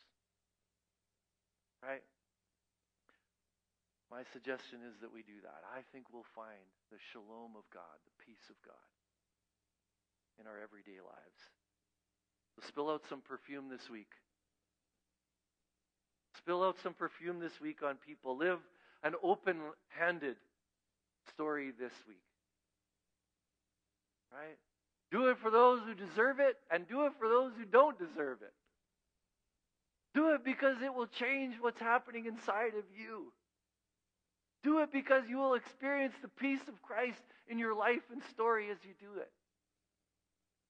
Right? 1.84 2.04
My 4.10 4.24
suggestion 4.34 4.80
is 4.88 5.00
that 5.02 5.14
we 5.14 5.22
do 5.24 5.40
that. 5.44 5.62
I 5.72 5.82
think 5.94 6.12
we'll 6.12 6.28
find 6.36 6.66
the 6.92 6.98
shalom 7.12 7.56
of 7.56 7.64
God, 7.72 7.96
the 8.04 8.18
peace 8.26 8.50
of 8.50 8.58
God 8.66 8.90
in 10.40 10.48
our 10.48 10.58
everyday 10.62 11.00
lives. 11.00 11.42
So 12.56 12.68
spill 12.68 12.90
out 12.90 13.04
some 13.08 13.22
perfume 13.22 13.70
this 13.70 13.90
week. 13.90 14.12
Spill 16.38 16.64
out 16.64 16.76
some 16.84 16.94
perfume 16.94 17.40
this 17.40 17.62
week 17.62 17.84
on 17.84 17.96
people. 18.06 18.38
Live 18.38 18.60
an 19.04 19.14
open 19.24 19.58
handed 19.90 20.36
story 21.30 21.72
this 21.72 21.94
week. 22.08 22.24
Right? 24.34 24.58
Do 25.12 25.28
it 25.30 25.38
for 25.40 25.52
those 25.52 25.82
who 25.86 25.94
deserve 25.94 26.40
it 26.40 26.56
and 26.72 26.88
do 26.88 27.06
it 27.06 27.14
for 27.20 27.28
those 27.28 27.52
who 27.58 27.66
don't 27.66 28.00
deserve 28.00 28.42
it. 28.42 28.54
Do 30.14 30.34
it 30.34 30.44
because 30.44 30.82
it 30.82 30.94
will 30.94 31.08
change 31.08 31.56
what's 31.60 31.80
happening 31.80 32.26
inside 32.26 32.74
of 32.78 32.86
you. 32.98 33.32
Do 34.64 34.80
it 34.80 34.92
because 34.92 35.24
you 35.28 35.38
will 35.38 35.56
experience 35.56 36.14
the 36.22 36.28
peace 36.28 36.62
of 36.68 36.82
Christ 36.82 37.22
in 37.48 37.58
your 37.58 37.76
life 37.76 38.04
and 38.12 38.22
story 38.30 38.70
as 38.72 38.78
you 38.84 38.94
do 39.00 39.20
it. 39.20 39.32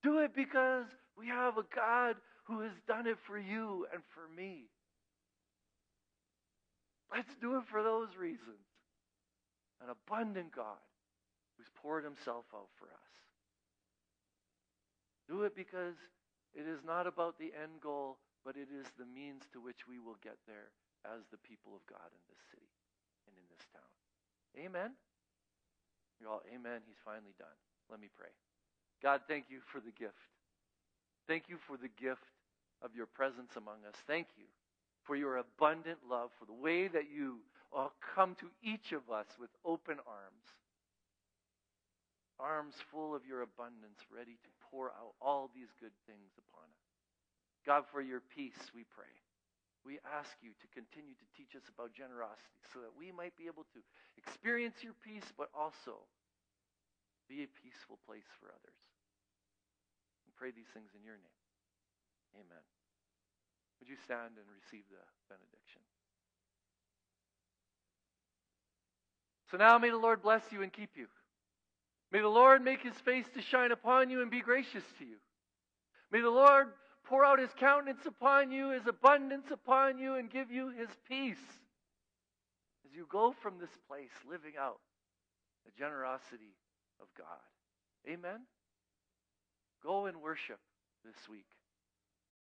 Do 0.04 0.20
it 0.20 0.34
because 0.36 0.86
we 1.18 1.28
have 1.28 1.58
a 1.58 1.66
God 1.76 2.16
who 2.46 2.62
has 2.62 2.72
done 2.88 3.06
it 3.06 3.18
for 3.28 3.38
you 3.38 3.86
and 3.94 4.02
for 4.14 4.28
me. 4.36 4.66
Let's 7.14 7.36
do 7.42 7.58
it 7.58 7.64
for 7.70 7.84
those 7.84 8.10
reasons. 8.18 8.66
An 9.84 9.90
abundant 9.90 10.56
God 10.56 10.82
who's 11.58 11.68
poured 11.82 12.04
himself 12.04 12.46
out 12.56 12.70
for 12.80 12.86
us. 12.86 13.01
Do 15.32 15.48
it 15.48 15.56
because 15.56 15.96
it 16.52 16.68
is 16.68 16.84
not 16.84 17.08
about 17.08 17.40
the 17.40 17.56
end 17.56 17.80
goal, 17.80 18.20
but 18.44 18.60
it 18.60 18.68
is 18.68 18.84
the 19.00 19.08
means 19.08 19.48
to 19.56 19.64
which 19.64 19.88
we 19.88 19.96
will 19.96 20.20
get 20.20 20.36
there 20.44 20.76
as 21.08 21.24
the 21.32 21.40
people 21.40 21.72
of 21.72 21.80
God 21.88 22.12
in 22.12 22.20
this 22.28 22.44
city 22.52 22.68
and 23.24 23.34
in 23.40 23.46
this 23.48 23.64
town. 23.72 23.92
Amen? 24.60 24.92
You're 26.20 26.36
all, 26.36 26.44
amen. 26.52 26.84
He's 26.84 27.00
finally 27.08 27.32
done. 27.40 27.56
Let 27.88 28.04
me 28.04 28.12
pray. 28.12 28.36
God, 29.00 29.24
thank 29.32 29.48
you 29.48 29.64
for 29.72 29.80
the 29.80 29.96
gift. 29.96 30.20
Thank 31.32 31.48
you 31.48 31.56
for 31.64 31.80
the 31.80 31.90
gift 31.96 32.28
of 32.84 32.92
your 32.92 33.08
presence 33.08 33.56
among 33.56 33.88
us. 33.88 33.96
Thank 34.06 34.28
you 34.36 34.52
for 35.08 35.16
your 35.16 35.38
abundant 35.38 36.04
love, 36.10 36.30
for 36.38 36.46
the 36.46 36.60
way 36.60 36.92
that 36.92 37.08
you 37.08 37.40
uh, 37.72 37.88
come 38.16 38.36
to 38.44 38.52
each 38.62 38.92
of 38.92 39.08
us 39.08 39.32
with 39.40 39.50
open 39.64 39.96
arms. 40.04 40.46
Arms 42.38 42.76
full 42.92 43.16
of 43.16 43.24
your 43.26 43.42
abundance, 43.42 44.04
ready 44.12 44.36
to 44.44 44.50
pour 44.72 44.96
out 44.96 45.20
all 45.20 45.52
these 45.52 45.70
good 45.84 45.94
things 46.08 46.32
upon 46.40 46.64
us. 46.64 46.88
God, 47.68 47.84
for 47.92 48.00
your 48.00 48.24
peace, 48.24 48.72
we 48.72 48.88
pray. 48.88 49.12
We 49.84 50.00
ask 50.08 50.32
you 50.40 50.56
to 50.56 50.68
continue 50.72 51.14
to 51.14 51.28
teach 51.36 51.54
us 51.54 51.68
about 51.68 51.92
generosity 51.92 52.64
so 52.72 52.80
that 52.82 52.96
we 52.96 53.12
might 53.12 53.36
be 53.36 53.52
able 53.52 53.68
to 53.76 53.82
experience 54.16 54.80
your 54.82 54.96
peace, 55.04 55.28
but 55.36 55.52
also 55.52 56.08
be 57.28 57.44
a 57.44 57.50
peaceful 57.62 58.00
place 58.08 58.26
for 58.40 58.50
others. 58.50 58.82
We 60.26 60.32
pray 60.38 60.56
these 60.56 60.70
things 60.74 60.94
in 60.96 61.04
your 61.04 61.20
name. 61.20 61.42
Amen. 62.40 62.66
Would 63.82 63.90
you 63.90 63.98
stand 64.06 64.38
and 64.38 64.48
receive 64.54 64.86
the 64.90 65.02
benediction? 65.28 65.82
So 69.50 69.58
now 69.58 69.78
may 69.78 69.90
the 69.90 69.98
Lord 69.98 70.22
bless 70.22 70.44
you 70.52 70.62
and 70.62 70.72
keep 70.72 70.96
you. 70.96 71.08
May 72.12 72.20
the 72.20 72.28
Lord 72.28 72.64
make 72.64 72.82
his 72.82 72.96
face 73.06 73.26
to 73.36 73.42
shine 73.42 73.72
upon 73.72 74.10
you 74.10 74.22
and 74.22 74.30
be 74.30 74.42
gracious 74.42 74.84
to 75.00 75.06
you. 75.06 75.16
May 76.12 76.22
the 76.22 76.30
Lord 76.30 76.68
pour 77.06 77.24
out 77.24 77.40
his 77.40 77.52
countenance 77.58 78.06
upon 78.06 78.52
you, 78.52 78.70
his 78.70 78.86
abundance 78.86 79.48
upon 79.50 79.98
you, 79.98 80.16
and 80.16 80.30
give 80.30 80.52
you 80.52 80.70
his 80.70 80.90
peace 81.08 81.38
as 82.86 82.96
you 82.96 83.08
go 83.10 83.34
from 83.42 83.60
this 83.60 83.70
place 83.88 84.12
living 84.30 84.54
out 84.60 84.80
the 85.66 85.72
generosity 85.78 86.56
of 87.02 87.08
God. 87.18 87.28
Amen? 88.08 88.42
Go 89.84 90.06
and 90.06 90.22
worship 90.22 90.60
this 91.06 91.30
week. 91.30 91.46